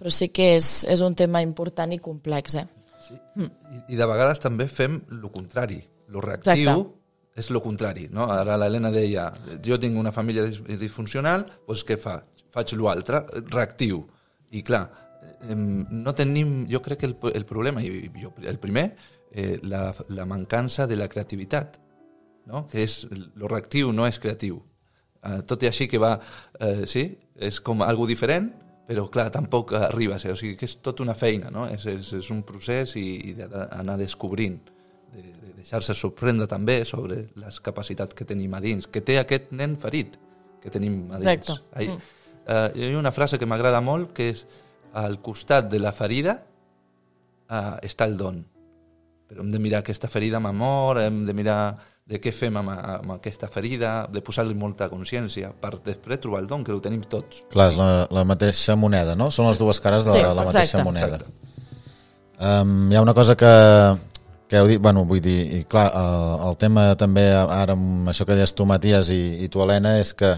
Però 0.00 0.10
sí 0.10 0.30
que 0.34 0.54
és, 0.56 0.72
és 0.90 1.04
un 1.04 1.14
tema 1.14 1.44
important 1.44 1.92
i 1.94 2.00
complex, 2.02 2.56
eh? 2.58 2.66
Sí. 3.04 3.20
I, 3.44 3.78
I 3.94 4.00
de 4.00 4.08
vegades 4.08 4.40
també 4.40 4.66
fem 4.68 4.98
lo 5.20 5.30
contrari. 5.32 5.78
Lo 6.08 6.20
reactiu 6.24 6.52
Exacte. 6.52 7.40
és 7.40 7.50
lo 7.50 7.60
contrari. 7.62 8.08
No? 8.12 8.26
Ara 8.32 8.56
l'Helena 8.60 8.90
deia, 8.92 9.28
jo 9.64 9.78
tinc 9.80 9.96
una 10.00 10.12
família 10.12 10.44
dis- 10.48 10.60
disfuncional, 10.80 11.44
doncs 11.66 11.84
què 11.86 11.96
fa? 12.00 12.18
Faig 12.54 12.74
l'altre, 12.78 13.24
reactiu. 13.50 14.02
I 14.54 14.62
clar, 14.62 14.84
no 15.54 16.14
tenim, 16.14 16.66
jo 16.70 16.80
crec 16.82 17.00
que 17.02 17.06
el, 17.06 17.16
el 17.34 17.44
problema, 17.44 17.82
i 17.82 18.10
jo, 18.20 18.32
el 18.42 18.58
primer, 18.58 18.88
eh, 19.30 19.58
la, 19.62 19.94
la 20.08 20.26
mancança 20.26 20.86
de 20.86 20.96
la 20.96 21.08
creativitat, 21.08 21.80
no? 22.46 22.66
que 22.68 22.82
és, 22.84 23.04
lo 23.36 23.48
reactiu 23.48 23.92
no 23.92 24.06
és 24.06 24.18
creatiu. 24.20 24.60
Eh, 25.24 25.40
tot 25.48 25.62
i 25.64 25.70
així 25.70 25.88
que 25.88 26.00
va, 26.00 26.18
eh, 26.60 26.84
sí, 26.86 27.06
és 27.40 27.60
com 27.64 27.82
algo 27.82 28.06
diferent, 28.06 28.50
però 28.84 29.06
clar, 29.08 29.30
tampoc 29.32 29.72
arriba 29.78 30.16
a 30.16 30.20
ser, 30.20 30.34
o 30.34 30.36
sigui 30.36 30.58
que 30.60 30.68
és 30.68 30.76
tota 30.84 31.02
una 31.02 31.14
feina, 31.16 31.50
no? 31.50 31.64
és, 31.72 31.86
és, 31.88 32.12
és 32.20 32.30
un 32.30 32.42
procés 32.44 32.96
i, 33.00 33.06
i 33.30 33.32
d'anar 33.38 33.96
descobrint, 34.00 34.58
de, 35.14 35.22
de 35.22 35.54
deixar-se 35.56 35.94
sorprendre 35.96 36.46
també 36.50 36.82
sobre 36.84 37.22
les 37.40 37.60
capacitats 37.64 38.14
que 38.14 38.26
tenim 38.28 38.52
a 38.54 38.60
dins, 38.60 38.86
que 38.90 39.00
té 39.00 39.16
aquest 39.20 39.54
nen 39.56 39.78
ferit 39.80 40.18
que 40.60 40.72
tenim 40.72 41.06
a 41.12 41.20
dins. 41.22 41.32
Exacte. 41.32 41.64
Ai, 41.72 41.88
Mm. 41.88 41.98
eh, 42.46 42.70
hi 42.76 42.92
ha 42.92 42.98
una 42.98 43.12
frase 43.12 43.38
que 43.38 43.46
m'agrada 43.48 43.80
molt, 43.80 44.12
que 44.12 44.28
és 44.34 44.44
al 44.94 45.18
costat 45.22 45.68
de 45.70 45.80
la 45.82 45.92
ferida 45.92 46.38
eh, 47.50 47.74
està 47.86 48.06
el 48.06 48.16
don. 48.20 48.42
Però 49.28 49.42
hem 49.42 49.50
de 49.50 49.58
mirar 49.58 49.80
aquesta 49.82 50.08
ferida 50.12 50.38
amb 50.38 50.50
amor, 50.52 51.00
hem 51.02 51.22
de 51.26 51.34
mirar 51.34 51.58
de 52.04 52.18
què 52.20 52.34
fem 52.36 52.56
amb, 52.60 52.68
amb 52.68 53.14
aquesta 53.14 53.48
ferida, 53.48 53.94
de 54.12 54.20
posar-li 54.20 54.52
molta 54.54 54.90
consciència, 54.92 55.48
per 55.60 55.78
després 55.86 56.20
trobar 56.20 56.42
el 56.42 56.48
don, 56.50 56.64
que 56.64 56.74
ho 56.74 56.80
tenim 56.84 57.00
tots. 57.08 57.40
Clar, 57.52 57.70
és 57.72 57.78
la, 57.80 57.86
la 58.12 58.24
mateixa 58.28 58.76
moneda, 58.76 59.14
no? 59.16 59.30
Són 59.32 59.48
les 59.48 59.60
dues 59.60 59.80
cares 59.80 60.04
de 60.04 60.12
Sí, 60.12 60.20
la, 60.20 60.34
la 60.36 60.44
mateixa 60.50 60.82
exacte. 60.82 60.84
moneda. 60.84 61.22
Um, 62.44 62.90
hi 62.92 62.98
ha 62.98 63.02
una 63.02 63.14
cosa 63.16 63.36
que, 63.40 63.52
que 64.50 64.60
heu 64.60 64.68
dit, 64.68 64.82
bueno, 64.84 65.06
vull 65.08 65.22
dir, 65.24 65.38
i 65.56 65.62
clar, 65.70 65.86
el, 65.96 66.44
el 66.50 66.58
tema 66.60 66.90
també 67.00 67.24
ara 67.32 67.72
amb 67.72 68.12
això 68.12 68.26
que 68.28 68.36
deies 68.36 68.52
tu, 68.52 68.68
Matías, 68.68 69.08
i, 69.14 69.22
i 69.46 69.48
tu, 69.48 69.62
Helena, 69.64 69.96
és 70.02 70.12
que 70.18 70.34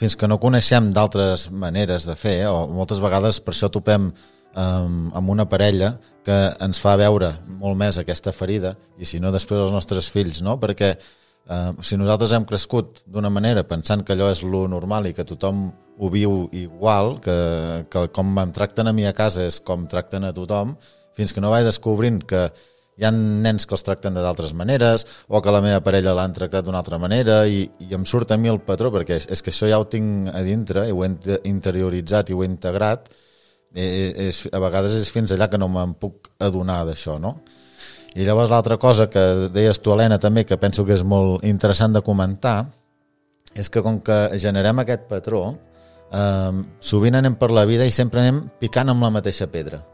fins 0.00 0.16
que 0.16 0.28
no 0.28 0.40
coneixem 0.40 0.90
d'altres 0.96 1.50
maneres 1.52 2.06
de 2.08 2.16
fer, 2.16 2.38
o 2.48 2.66
moltes 2.72 3.02
vegades 3.04 3.40
per 3.44 3.52
això 3.52 3.68
topem 3.72 4.08
um, 4.10 5.00
amb 5.12 5.32
una 5.32 5.44
parella 5.48 5.94
que 6.24 6.38
ens 6.64 6.80
fa 6.80 6.96
veure 7.00 7.34
molt 7.60 7.76
més 7.76 8.00
aquesta 8.00 8.32
ferida, 8.32 8.74
i 8.96 9.04
si 9.04 9.20
no 9.20 9.32
després 9.34 9.60
els 9.60 9.74
nostres 9.76 10.08
fills, 10.12 10.42
no? 10.42 10.58
Perquè 10.60 10.94
Uh, 11.50 11.72
si 11.82 11.96
nosaltres 11.98 12.30
hem 12.36 12.44
crescut 12.46 13.00
d'una 13.10 13.30
manera 13.32 13.64
pensant 13.66 14.04
que 14.06 14.12
allò 14.14 14.28
és 14.30 14.42
lo 14.46 14.60
normal 14.70 15.08
i 15.08 15.14
que 15.16 15.24
tothom 15.26 15.64
ho 15.98 16.10
viu 16.12 16.44
igual, 16.54 17.16
que, 17.24 17.34
que 17.90 18.04
com 18.14 18.36
em 18.38 18.52
tracten 18.54 18.86
a 18.86 18.92
mi 18.94 19.06
a 19.08 19.14
casa 19.16 19.48
és 19.48 19.58
com 19.64 19.88
tracten 19.90 20.28
a 20.28 20.30
tothom, 20.36 20.76
fins 21.16 21.34
que 21.34 21.42
no 21.42 21.50
vaig 21.50 21.66
descobrint 21.66 22.20
que 22.22 22.44
hi 23.00 23.06
ha 23.08 23.10
nens 23.14 23.64
que 23.64 23.74
els 23.74 23.86
tracten 23.86 24.14
de 24.14 24.20
d'altres 24.20 24.52
maneres 24.52 25.06
o 25.28 25.40
que 25.40 25.54
la 25.54 25.62
meva 25.64 25.80
parella 25.80 26.12
l'han 26.14 26.36
tractat 26.36 26.66
d'una 26.66 26.82
altra 26.84 27.00
manera 27.00 27.46
i, 27.48 27.64
i 27.80 27.88
em 27.96 28.04
surt 28.04 28.30
a 28.30 28.36
mi 28.36 28.52
el 28.52 28.60
patró 28.60 28.92
perquè 28.92 29.16
és, 29.16 29.26
és 29.32 29.42
que 29.42 29.54
això 29.54 29.70
ja 29.70 29.80
ho 29.80 29.88
tinc 29.88 30.28
a 30.34 30.44
dintre 30.44 30.84
i 30.88 30.92
ho 30.92 31.02
he 31.02 31.08
inte- 31.08 31.40
interioritzat 31.48 32.30
i 32.30 32.36
ho 32.36 32.44
he 32.44 32.50
integrat 32.50 33.08
Eh, 33.72 34.28
és, 34.28 34.48
a 34.50 34.58
vegades 34.58 34.96
és 34.98 35.10
fins 35.14 35.30
allà 35.30 35.46
que 35.50 35.58
no 35.58 35.68
me'n 35.70 35.94
puc 35.94 36.32
adonar 36.42 36.82
d'això, 36.88 37.20
no? 37.22 37.36
I 38.18 38.24
llavors 38.26 38.50
l'altra 38.50 38.80
cosa 38.82 39.06
que 39.06 39.22
deies 39.54 39.78
tu, 39.78 39.92
Helena, 39.94 40.18
també, 40.18 40.42
que 40.44 40.58
penso 40.58 40.82
que 40.84 40.96
és 40.96 41.04
molt 41.06 41.44
interessant 41.46 41.94
de 41.94 42.02
comentar, 42.02 42.72
és 43.54 43.70
que 43.70 43.82
com 43.82 44.00
que 44.02 44.16
generem 44.42 44.82
aquest 44.82 45.06
patró, 45.10 45.44
eh, 46.10 46.62
sovint 46.80 47.20
anem 47.20 47.38
per 47.38 47.52
la 47.54 47.64
vida 47.64 47.86
i 47.86 47.94
sempre 47.94 48.24
anem 48.24 48.42
picant 48.58 48.90
amb 48.90 49.06
la 49.06 49.12
mateixa 49.14 49.46
pedra. 49.46 49.84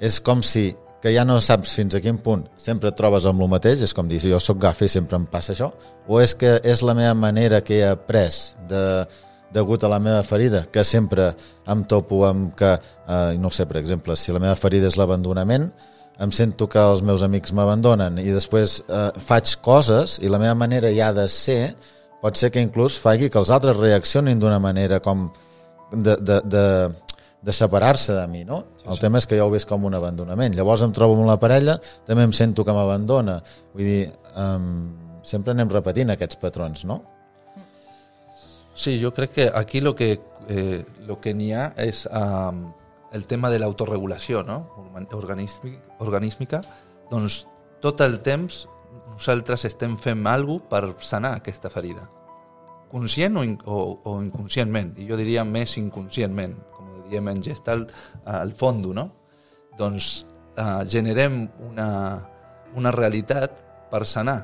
És 0.00 0.20
com 0.20 0.40
si 0.42 0.70
que 1.02 1.12
ja 1.14 1.24
no 1.28 1.38
saps 1.44 1.74
fins 1.76 1.94
a 1.94 2.00
quin 2.02 2.18
punt 2.22 2.46
sempre 2.60 2.90
et 2.90 2.98
trobes 2.98 3.26
amb 3.28 3.42
el 3.44 3.50
mateix, 3.52 3.82
és 3.84 3.94
com 3.94 4.08
dir, 4.08 4.20
si 4.22 4.32
jo 4.32 4.40
sóc 4.42 4.58
gafe 4.62 4.88
i 4.88 4.92
sempre 4.92 5.18
em 5.18 5.26
passa 5.30 5.52
això, 5.54 5.70
o 6.08 6.20
és 6.22 6.34
que 6.34 6.56
és 6.64 6.82
la 6.82 6.96
meva 6.96 7.14
manera 7.14 7.60
que 7.64 7.80
he 7.80 7.88
après 7.88 8.54
de, 8.70 8.84
degut 9.54 9.84
a 9.84 9.90
la 9.92 10.00
meva 10.02 10.22
ferida, 10.26 10.64
que 10.72 10.84
sempre 10.84 11.32
em 11.68 11.84
topo 11.84 12.24
amb 12.26 12.54
que, 12.56 12.72
eh, 12.76 13.36
no 13.38 13.50
sé, 13.50 13.66
per 13.66 13.78
exemple, 13.82 14.16
si 14.16 14.32
la 14.32 14.42
meva 14.42 14.56
ferida 14.56 14.88
és 14.88 14.96
l'abandonament, 14.96 15.70
em 16.18 16.32
sento 16.32 16.68
que 16.68 16.80
els 16.80 17.02
meus 17.04 17.22
amics 17.22 17.52
m'abandonen 17.52 18.16
i 18.22 18.30
després 18.32 18.78
eh, 18.88 19.10
faig 19.20 19.58
coses 19.64 20.16
i 20.24 20.30
la 20.32 20.40
meva 20.40 20.54
manera 20.56 20.88
ja 20.94 21.10
de 21.12 21.26
ser 21.28 21.74
pot 22.22 22.38
ser 22.40 22.50
que 22.52 22.62
inclús 22.64 22.96
faci 23.00 23.28
que 23.30 23.38
els 23.38 23.52
altres 23.52 23.76
reaccionin 23.76 24.40
d'una 24.40 24.58
manera 24.62 25.00
com 25.04 25.28
de, 25.92 26.16
de, 26.16 26.40
de, 26.44 26.64
de 27.46 27.54
separar-se 27.54 28.12
de 28.12 28.26
mi, 28.26 28.44
no? 28.44 28.64
El 28.90 28.98
tema 28.98 29.20
és 29.22 29.26
que 29.30 29.36
jo 29.38 29.44
ho 29.46 29.52
veig 29.52 29.62
com 29.70 29.84
un 29.86 29.94
abandonament. 29.94 30.56
Llavors 30.58 30.82
em 30.82 30.90
trobo 30.94 31.14
amb 31.14 31.28
la 31.28 31.36
parella, 31.38 31.76
també 32.06 32.24
em 32.26 32.32
sento 32.34 32.64
que 32.66 32.74
m'abandona. 32.74 33.36
Vull 33.70 33.86
dir, 33.86 34.00
um, 34.34 35.20
sempre 35.22 35.54
anem 35.54 35.70
repetint 35.70 36.10
aquests 36.10 36.40
patrons, 36.42 36.82
no? 36.90 37.04
Sí, 38.74 38.98
yo 38.98 39.14
creo 39.14 39.30
que 39.30 39.46
aquí 39.54 39.80
lo 39.80 39.94
que, 39.94 40.20
eh, 40.48 40.84
lo 41.06 41.20
que 41.20 41.32
n'hi 41.34 41.52
ha 41.54 41.68
és 41.78 42.02
um, 42.10 42.66
el 43.12 43.28
tema 43.30 43.48
de 43.48 43.60
l'autoregulació 43.62 44.42
no? 44.42 44.58
Organísmica, 45.14 45.96
organísmica. 46.02 46.60
Doncs 47.10 47.44
tot 47.80 48.02
el 48.02 48.18
temps 48.26 48.64
nosaltres 49.06 49.64
estem 49.70 49.94
fent 50.02 50.26
alguna 50.26 50.66
per 50.68 50.96
sanar 50.98 51.36
aquesta 51.38 51.70
ferida. 51.70 52.10
Conscient 52.90 53.38
o, 53.38 53.46
in, 53.46 53.56
o, 53.64 53.78
o 54.02 54.18
inconscientment. 54.22 54.96
I 54.98 55.06
jo 55.08 55.16
diria 55.18 55.46
més 55.46 55.78
inconscientment, 55.78 56.58
diríem 57.06 57.32
en 57.32 57.42
gestalt, 57.42 57.94
al 58.26 58.52
fondo, 58.52 58.92
no? 58.94 59.08
Doncs 59.78 60.10
eh, 60.56 60.82
generem 60.90 61.46
una, 61.70 61.88
una 62.76 62.92
realitat 62.94 63.64
per 63.90 64.04
sanar 64.04 64.40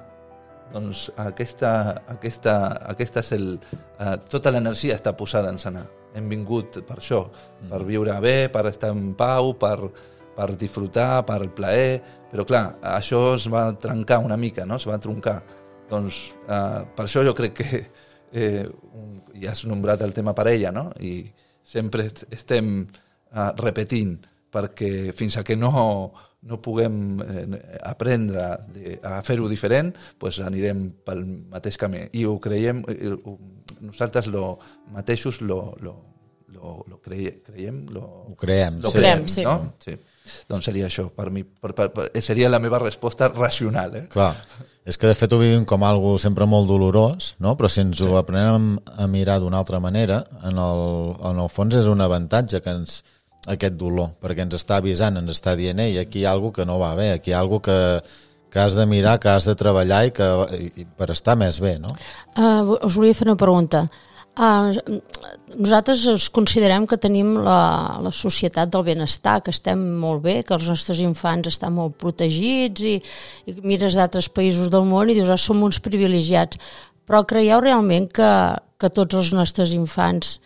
doncs 0.72 1.08
aquesta, 1.20 1.72
aquesta, 2.08 2.54
aquesta 2.88 3.20
és 3.20 3.32
el, 3.36 3.46
eh, 4.00 4.16
tota 4.30 4.52
l'energia 4.52 4.96
està 4.96 5.12
posada 5.16 5.50
en 5.52 5.60
sanar. 5.60 5.84
Hem 6.16 6.28
vingut 6.28 6.80
per 6.86 6.98
això, 6.98 7.26
per 7.68 7.80
Mm. 7.80 7.86
viure 7.86 8.20
bé, 8.20 8.48
per 8.48 8.66
estar 8.66 8.90
en 8.90 9.14
pau, 9.14 9.54
per, 9.58 9.90
per 10.36 10.56
disfrutar, 10.56 11.24
per 11.26 11.48
plaer, 11.54 12.02
però 12.30 12.44
clar, 12.46 12.78
això 12.82 13.34
es 13.34 13.48
va 13.48 13.72
trencar 13.78 14.18
una 14.18 14.36
mica, 14.36 14.64
no? 14.64 14.76
es 14.76 14.86
va 14.86 14.98
troncar. 14.98 15.42
Doncs 15.88 16.32
eh, 16.48 16.84
per 16.96 17.04
això 17.04 17.24
jo 17.24 17.34
crec 17.34 17.54
que 17.54 17.86
eh, 18.32 18.68
ja 19.34 19.50
has 19.50 19.64
nombrat 19.64 20.00
el 20.02 20.12
tema 20.12 20.34
parella, 20.34 20.70
no? 20.72 20.90
i 21.00 21.24
sempre 21.64 22.06
est- 22.10 22.26
estem 22.32 22.86
eh, 23.34 23.48
repetint 23.58 24.18
perquè 24.52 25.12
fins 25.16 25.36
a 25.38 25.44
que 25.44 25.56
no, 25.56 26.12
no 26.42 26.58
puguem 26.60 27.20
eh, 27.24 27.78
aprendre 27.88 28.46
de, 28.74 28.98
a 29.02 29.22
fer-ho 29.24 29.48
diferent, 29.48 29.94
pues 30.18 30.40
anirem 30.44 30.90
pel 31.06 31.22
mateix 31.48 31.78
camí. 31.80 32.02
I 32.12 32.26
ho 32.28 32.38
creiem, 32.42 32.82
ho, 32.84 33.36
nosaltres 33.80 34.26
lo 34.28 34.58
mateixos 34.92 35.40
lo, 35.40 35.74
lo, 35.80 35.94
lo, 36.52 36.84
lo 36.88 37.00
creie, 37.00 37.38
creiem, 37.46 37.86
lo, 37.94 38.02
Ho 38.28 38.36
creem, 38.36 38.80
lo 38.82 38.90
sí. 38.90 38.98
Creem, 38.98 39.24
sí. 39.28 39.44
No? 39.46 39.72
sí. 39.80 39.96
Doncs 40.50 40.68
seria 40.68 40.88
això, 40.88 41.08
per 41.14 41.30
mi, 41.34 41.44
per, 41.44 41.72
per, 41.76 41.88
per, 41.94 42.10
seria 42.22 42.50
la 42.52 42.60
meva 42.62 42.80
resposta 42.82 43.28
racional. 43.32 43.96
Eh? 43.98 44.04
Clar, 44.12 44.32
és 44.84 44.98
que 44.98 45.06
de 45.06 45.14
fet 45.18 45.32
ho 45.32 45.38
vivim 45.40 45.64
com 45.68 45.84
algo 45.86 46.16
sempre 46.18 46.46
molt 46.48 46.68
dolorós, 46.70 47.32
no? 47.42 47.54
però 47.58 47.70
si 47.70 47.82
ens 47.84 48.02
ho 48.02 48.16
aprenem 48.18 48.74
a 48.98 49.06
mirar 49.10 49.38
d'una 49.42 49.60
altra 49.62 49.80
manera, 49.82 50.22
en 50.42 50.58
el, 50.58 50.84
en 51.30 51.42
el 51.44 51.50
fons 51.52 51.78
és 51.78 51.90
un 51.90 52.02
avantatge 52.02 52.62
que 52.64 52.74
ens, 52.74 53.00
aquest 53.52 53.78
dolor, 53.78 54.12
perquè 54.22 54.46
ens 54.46 54.58
està 54.58 54.78
avisant, 54.82 55.18
ens 55.18 55.34
està 55.34 55.56
dient, 55.58 55.82
ei, 55.82 55.98
aquí 56.02 56.22
hi 56.22 56.26
ha 56.26 56.34
alguna 56.34 56.58
que 56.58 56.68
no 56.68 56.78
va 56.82 56.94
bé, 56.98 57.12
aquí 57.14 57.30
hi 57.30 57.36
ha 57.36 57.42
alguna 57.42 57.66
que, 57.66 57.78
que 58.52 58.62
has 58.62 58.74
de 58.78 58.86
mirar, 58.86 59.18
que 59.22 59.30
has 59.30 59.46
de 59.46 59.54
treballar 59.58 60.04
i, 60.06 60.14
que, 60.14 60.30
i, 60.58 60.70
i 60.82 60.88
per 60.98 61.12
estar 61.14 61.38
més 61.38 61.62
bé, 61.62 61.78
no? 61.82 61.94
Uh, 62.36 62.78
us 62.82 62.98
volia 62.98 63.16
fer 63.18 63.30
una 63.30 63.38
pregunta. 63.38 63.86
Uh, 63.86 64.11
nosaltres 64.40 66.06
ens 66.08 66.28
considerem 66.32 66.86
que 66.88 66.96
tenim 66.96 67.34
la, 67.44 67.98
la 68.00 68.12
societat 68.16 68.70
del 68.72 68.84
benestar, 68.86 69.42
que 69.44 69.52
estem 69.52 69.82
molt 70.00 70.22
bé, 70.24 70.38
que 70.42 70.54
els 70.56 70.64
nostres 70.70 71.02
infants 71.04 71.50
estan 71.50 71.74
molt 71.76 71.98
protegits 72.00 72.86
i, 72.88 72.94
i 73.44 73.56
mires 73.60 73.98
d'altres 73.98 74.30
països 74.32 74.72
del 74.72 74.88
món 74.88 75.12
i 75.12 75.18
dius, 75.18 75.28
ah, 75.28 75.36
som 75.36 75.60
uns 75.62 75.82
privilegiats. 75.84 76.56
Però 77.04 77.24
creieu 77.28 77.60
realment 77.60 78.08
que, 78.08 78.32
que 78.80 78.88
tots 78.88 79.20
els 79.20 79.32
nostres 79.36 79.76
infants 79.76 80.38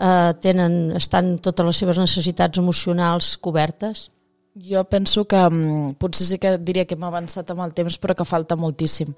eh, 0.00 0.32
tenen, 0.40 0.96
estan 0.96 1.36
totes 1.44 1.66
les 1.66 1.84
seves 1.84 2.00
necessitats 2.00 2.62
emocionals 2.62 3.34
cobertes? 3.36 4.08
Jo 4.56 4.86
penso 4.88 5.26
que 5.28 5.42
mm, 5.44 5.96
potser 6.00 6.24
sí 6.24 6.38
que 6.40 6.56
diria 6.56 6.86
que 6.88 6.96
hem 6.96 7.04
avançat 7.04 7.52
amb 7.52 7.66
el 7.66 7.76
temps, 7.76 7.98
però 8.00 8.16
que 8.16 8.24
falta 8.24 8.56
moltíssim. 8.56 9.12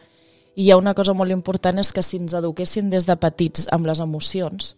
I 0.59 0.64
hi 0.66 0.71
ha 0.73 0.79
una 0.81 0.94
cosa 0.99 1.14
molt 1.14 1.31
important, 1.31 1.79
és 1.79 1.92
que 1.94 2.03
si 2.03 2.18
ens 2.18 2.35
eduquessin 2.35 2.88
des 2.90 3.07
de 3.07 3.14
petits 3.16 3.68
amb 3.75 3.87
les 3.87 4.01
emocions, 4.03 4.73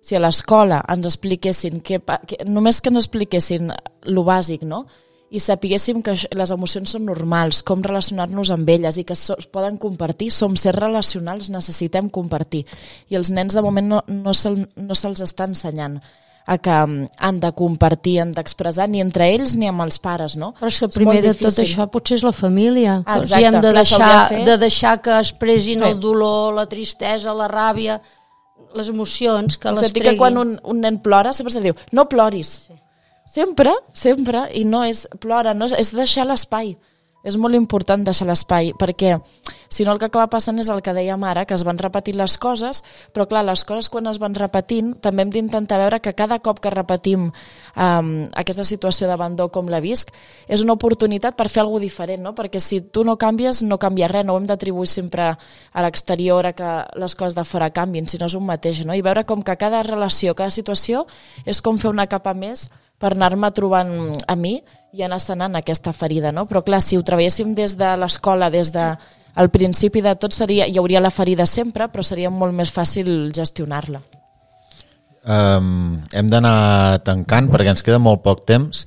si 0.00 0.16
a 0.16 0.22
l'escola 0.22 0.80
ens 0.88 1.04
expliquessin, 1.10 1.82
que, 1.84 2.00
que, 2.00 2.38
només 2.48 2.80
que 2.80 2.88
ens 2.88 3.02
expliquessin 3.02 3.68
lo 4.08 4.24
bàsic, 4.24 4.64
no? 4.64 4.86
i 5.28 5.40
sapiguéssim 5.44 6.00
que 6.00 6.14
les 6.16 6.52
emocions 6.54 6.94
són 6.94 7.04
normals, 7.04 7.60
com 7.60 7.82
relacionar-nos 7.84 8.48
amb 8.54 8.70
elles 8.72 8.96
i 8.96 9.04
que 9.04 9.16
so, 9.18 9.36
es 9.36 9.48
poden 9.52 9.76
compartir, 9.76 10.30
som 10.32 10.56
sers 10.56 10.78
relacionals, 10.78 11.50
necessitem 11.52 12.08
compartir. 12.08 12.64
I 13.12 13.20
els 13.20 13.28
nens 13.28 13.52
de 13.52 13.64
moment 13.64 13.92
no, 13.92 14.00
no 14.08 14.32
se'ls 14.32 14.64
no 14.80 14.96
se 14.96 15.12
està 15.12 15.44
ensenyant 15.44 16.00
a 16.48 16.56
que 16.56 16.72
mm, 16.72 17.08
han 17.18 17.40
de 17.42 17.50
compartir, 17.52 18.14
han 18.22 18.30
d'expressar, 18.32 18.86
ni 18.88 19.02
entre 19.04 19.26
ells 19.28 19.52
ni 19.58 19.68
amb 19.68 19.84
els 19.84 19.98
pares, 20.00 20.32
no? 20.40 20.54
Però 20.56 20.70
és 20.72 20.78
que 20.80 20.88
És 20.88 20.94
primer 20.94 21.18
molt 21.18 21.26
de 21.26 21.34
tot 21.36 21.60
això 21.60 21.86
potser 21.92 22.16
és 22.16 22.24
la 22.24 22.32
família. 22.32 22.94
Ah, 23.04 23.18
hi 23.20 23.44
hem 23.44 23.58
exacte, 23.58 23.64
de 23.66 23.72
deixar, 23.76 24.12
de 24.32 24.44
de 24.46 24.56
deixar 24.64 24.94
que 25.04 25.18
expressin 25.18 25.84
el 25.84 26.00
dolor, 26.00 26.54
la 26.56 26.64
tristesa, 26.70 27.36
la 27.36 27.50
ràbia, 27.52 27.98
les 28.74 28.88
emocions, 28.88 29.60
que 29.60 29.76
les 29.76 29.92
treguin. 29.92 30.08
que 30.08 30.16
quan 30.16 30.40
un, 30.40 30.56
un 30.64 30.80
nen 30.80 31.02
plora 31.04 31.34
sempre 31.36 31.52
se 31.52 31.60
diu 31.64 31.76
no 31.92 32.08
ploris. 32.08 32.54
Sí. 32.68 32.80
Sempre, 33.28 33.74
sempre, 33.92 34.46
i 34.56 34.64
no 34.64 34.86
és 34.88 35.04
plora, 35.20 35.52
no 35.52 35.68
és, 35.68 35.76
és 35.76 35.92
deixar 35.92 36.24
l'espai. 36.30 36.78
És 37.26 37.36
molt 37.36 37.56
important 37.58 38.04
deixar 38.06 38.28
l'espai, 38.28 38.70
perquè 38.78 39.16
si 39.68 39.84
no 39.84 39.92
el 39.92 39.98
que 39.98 40.06
acaba 40.06 40.30
passant 40.30 40.58
és 40.62 40.68
el 40.72 40.80
que 40.86 40.94
dèiem 40.94 41.24
ara, 41.26 41.44
que 41.44 41.56
es 41.56 41.64
van 41.66 41.78
repetint 41.80 42.16
les 42.16 42.36
coses, 42.40 42.80
però 43.12 43.26
clar, 43.28 43.42
les 43.44 43.64
coses 43.68 43.90
quan 43.92 44.06
es 44.08 44.20
van 44.22 44.36
repetint 44.38 44.94
també 45.04 45.26
hem 45.26 45.32
d'intentar 45.34 45.80
veure 45.82 46.00
que 46.00 46.14
cada 46.16 46.38
cop 46.38 46.62
que 46.62 46.72
repetim 46.72 47.28
um, 47.28 48.08
aquesta 48.38 48.64
situació 48.64 49.10
d'abandó 49.10 49.48
com 49.52 49.68
la 49.68 49.82
visc, 49.84 50.14
és 50.46 50.62
una 50.64 50.78
oportunitat 50.78 51.36
per 51.36 51.50
fer 51.50 51.64
alguna 51.64 51.84
diferent, 51.84 52.22
no? 52.22 52.34
perquè 52.38 52.62
si 52.62 52.80
tu 52.80 53.04
no 53.04 53.18
canvies, 53.18 53.64
no 53.66 53.80
canvia 53.82 54.08
res, 54.08 54.24
no 54.24 54.34
ho 54.34 54.40
hem 54.40 54.48
d'atribuir 54.48 54.88
sempre 54.88 55.32
a 55.34 55.84
l'exterior 55.84 56.46
a 56.46 56.54
que 56.54 56.72
les 56.96 57.18
coses 57.18 57.34
de 57.34 57.44
fora 57.44 57.72
canvin, 57.74 58.08
sinó 58.08 58.30
és 58.30 58.38
un 58.38 58.46
mateix, 58.46 58.84
no? 58.86 58.94
i 58.94 59.02
veure 59.02 59.26
com 59.26 59.42
que 59.42 59.58
cada 59.58 59.82
relació, 59.82 60.38
cada 60.38 60.54
situació 60.54 61.04
és 61.44 61.60
com 61.60 61.82
fer 61.82 61.90
una 61.90 62.06
capa 62.06 62.32
més 62.32 62.70
per 62.98 63.12
anar-me 63.14 63.50
trobant 63.54 63.90
a 64.26 64.34
mi 64.36 64.58
i 64.92 65.04
anar 65.04 65.20
sanant 65.20 65.56
aquesta 65.58 65.92
ferida, 65.92 66.32
no? 66.32 66.46
Però 66.48 66.62
clar, 66.64 66.80
si 66.84 66.96
ho 66.96 67.04
treballéssim 67.04 67.54
des 67.54 67.76
de 67.76 67.90
l'escola, 68.00 68.50
des 68.50 68.72
de 68.72 68.90
al 69.38 69.50
principi 69.54 70.00
de 70.02 70.14
tot 70.18 70.34
seria, 70.34 70.66
hi 70.66 70.78
hauria 70.80 71.02
la 71.04 71.12
ferida 71.14 71.46
sempre, 71.46 71.86
però 71.92 72.02
seria 72.02 72.30
molt 72.30 72.56
més 72.56 72.72
fàcil 72.74 73.30
gestionar-la. 73.34 74.00
Um, 75.28 76.00
hem 76.16 76.30
d'anar 76.32 77.04
tancant 77.04 77.50
perquè 77.52 77.74
ens 77.74 77.84
queda 77.84 78.00
molt 78.00 78.22
poc 78.24 78.46
temps 78.48 78.86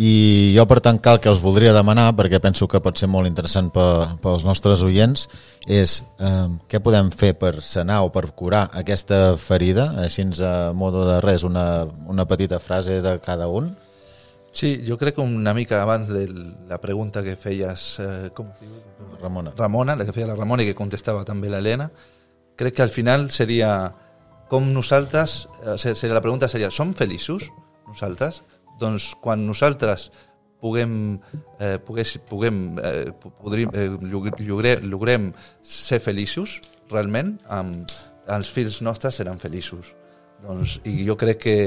i 0.00 0.54
jo 0.56 0.64
per 0.66 0.80
tancar 0.82 1.14
el 1.14 1.20
que 1.22 1.30
us 1.30 1.42
voldria 1.42 1.74
demanar 1.76 2.08
perquè 2.16 2.40
penso 2.42 2.66
que 2.70 2.80
pot 2.82 2.98
ser 2.98 3.06
molt 3.10 3.28
interessant 3.28 3.68
pe, 3.74 3.84
pels 4.22 4.46
nostres 4.46 4.82
oients 4.86 5.26
és 5.70 5.98
um, 6.18 6.56
què 6.70 6.80
podem 6.82 7.12
fer 7.14 7.34
per 7.38 7.58
sanar 7.62 8.00
o 8.06 8.10
per 8.14 8.24
curar 8.34 8.64
aquesta 8.72 9.36
ferida 9.38 9.90
així 10.02 10.24
a 10.42 10.72
modo 10.72 11.04
de 11.06 11.20
res 11.22 11.44
una, 11.44 11.84
una 12.08 12.24
petita 12.24 12.58
frase 12.58 13.02
de 13.04 13.18
cada 13.22 13.46
un 13.46 13.74
Sí, 14.54 14.84
jo 14.86 14.94
crec 14.94 15.16
que 15.16 15.20
una 15.20 15.52
mica 15.52 15.80
abans 15.82 16.06
de 16.06 16.28
la 16.68 16.78
pregunta 16.78 17.24
que 17.26 17.34
feies, 17.34 17.98
eh, 17.98 18.30
com 18.34 18.52
es 18.52 18.60
diu? 18.62 18.76
Ramona 19.18 19.50
Ramona, 19.58 19.96
la 19.98 20.06
que 20.06 20.14
feia 20.14 20.28
la 20.30 20.36
Ramona 20.38 20.62
i 20.62 20.68
que 20.68 20.76
contestava 20.78 21.24
també 21.26 21.50
l'Helena, 21.50 21.88
crec 22.54 22.76
que 22.76 22.84
al 22.84 22.92
final 22.94 23.32
seria 23.34 23.72
com 24.48 24.68
nosaltres, 24.70 25.48
eh, 25.64 25.74
seria, 25.76 26.14
la 26.14 26.22
pregunta 26.22 26.46
seria, 26.46 26.70
som 26.70 26.94
feliços 26.94 27.50
nosaltres? 27.88 28.44
Doncs 28.78 29.16
quan 29.18 29.42
nosaltres 29.42 30.12
puguem, 30.62 31.18
eh, 31.58 31.80
pogués, 31.82 32.14
puguem 32.30 32.78
eh, 32.78 33.10
podrim, 33.42 33.74
eh, 33.74 33.90
llogre, 34.06 34.78
logrem 34.86 35.32
ser 35.62 35.98
feliços 35.98 36.60
realment, 36.92 37.40
amb, 37.50 37.90
els 38.30 38.54
fills 38.54 38.80
nostres 38.82 39.18
seran 39.18 39.42
feliços. 39.42 39.92
Doncs, 40.44 40.78
I 40.86 41.02
jo 41.06 41.16
crec 41.16 41.42
que 41.42 41.58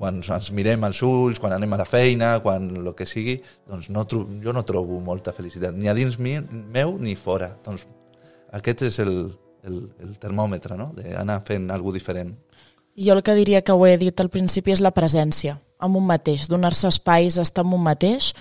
quan 0.00 0.22
ens 0.24 0.48
mirem 0.56 0.86
als 0.88 1.02
ulls, 1.04 1.38
quan 1.42 1.52
anem 1.52 1.74
a 1.76 1.82
la 1.82 1.84
feina, 1.84 2.32
quan 2.40 2.70
el 2.80 2.94
que 2.96 3.04
sigui, 3.04 3.34
doncs 3.68 3.90
no, 3.92 4.06
jo 4.08 4.54
no 4.56 4.64
trobo 4.64 4.96
molta 5.04 5.34
felicitat, 5.36 5.76
ni 5.76 5.92
a 5.92 5.94
dins 5.94 6.16
mi, 6.16 6.38
meu 6.40 6.94
ni 6.96 7.18
fora. 7.20 7.50
Doncs 7.66 7.84
aquest 8.56 8.86
és 8.88 8.96
el, 9.04 9.12
el, 9.68 9.76
el 10.00 10.16
termòmetre, 10.22 10.78
no?, 10.80 10.88
d'anar 10.96 11.42
fent 11.44 11.68
alguna 11.68 11.98
diferent. 11.98 12.32
Jo 12.96 13.12
el 13.12 13.22
que 13.22 13.36
diria 13.36 13.60
que 13.60 13.76
ho 13.76 13.84
he 13.84 13.98
dit 14.00 14.24
al 14.24 14.32
principi 14.32 14.72
és 14.72 14.80
la 14.80 14.94
presència, 14.96 15.58
amb 15.78 16.00
un 16.00 16.08
mateix, 16.08 16.48
donar-se 16.48 16.88
espais, 16.88 17.36
estar 17.36 17.66
amb 17.66 17.76
un 17.76 17.84
mateix 17.84 18.32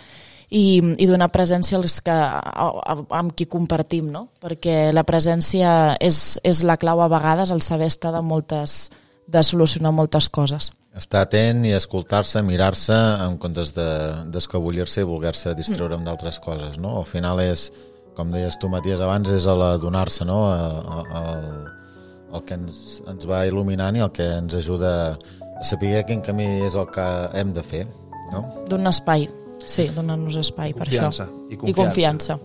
i, 0.47 0.79
i 0.79 1.11
donar 1.11 1.27
presència 1.35 1.75
als 1.77 1.99
que, 1.99 2.15
a, 2.15 2.71
a, 2.71 2.97
amb 3.19 3.35
qui 3.35 3.51
compartim, 3.51 4.07
no? 4.15 4.29
Perquè 4.39 4.93
la 4.95 5.03
presència 5.03 5.97
és, 5.99 6.39
és 6.39 6.63
la 6.63 6.79
clau 6.79 7.03
a 7.03 7.11
vegades, 7.11 7.51
el 7.51 7.67
saber 7.67 7.91
estar 7.91 8.15
de 8.15 8.23
moltes 8.23 8.85
de 9.29 9.43
solucionar 9.43 9.91
moltes 9.93 10.25
coses. 10.29 10.71
Estar 10.99 11.21
atent 11.23 11.63
i 11.65 11.71
escoltar-se, 11.77 12.41
mirar-se 12.43 12.95
en 13.23 13.37
comptes 13.39 13.71
de- 13.75 14.25
d'escabullir-se 14.33 15.01
i 15.01 15.07
voler-se 15.07 15.53
distreure 15.55 15.95
amb 15.95 16.05
d'altres 16.05 16.39
coses, 16.43 16.77
no? 16.77 16.97
Al 16.99 17.05
final 17.07 17.39
és, 17.39 17.69
com 18.17 18.31
deies 18.33 18.57
tu, 18.59 18.67
Matías, 18.69 18.99
abans, 18.99 19.29
és 19.31 19.45
el 19.47 19.63
donar-se, 19.79 20.25
no? 20.27 20.41
A- 20.51 20.81
a- 20.99 21.05
El, 21.21 21.45
el 22.35 22.43
que 22.45 22.53
ens, 22.59 23.01
ens 23.07 23.25
va 23.25 23.45
il·luminant 23.47 23.95
i 23.97 24.03
el 24.05 24.11
que 24.11 24.27
ens 24.37 24.53
ajuda 24.59 24.91
a 25.59 25.63
saber 25.63 26.03
quin 26.05 26.21
camí 26.21 26.45
és 26.67 26.75
el 26.75 26.85
que 26.93 27.07
hem 27.33 27.53
de 27.55 27.63
fer, 27.63 27.87
no? 28.33 28.43
Donar 28.69 28.91
espai, 28.91 29.29
sí, 29.65 29.87
donar-nos 29.95 30.35
espai 30.35 30.73
per 30.73 30.83
Confiança, 30.85 31.25
això. 31.25 31.47
i 31.49 31.71
I 31.71 31.73
confiança. 31.73 32.37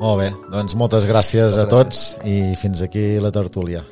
Molt 0.00 0.18
bé, 0.22 0.30
doncs 0.50 0.74
moltes 0.74 1.04
gràcies 1.06 1.56
a 1.60 1.66
tots 1.70 2.16
i 2.24 2.54
fins 2.58 2.80
aquí 2.82 3.18
la 3.22 3.30
tertúlia. 3.30 3.84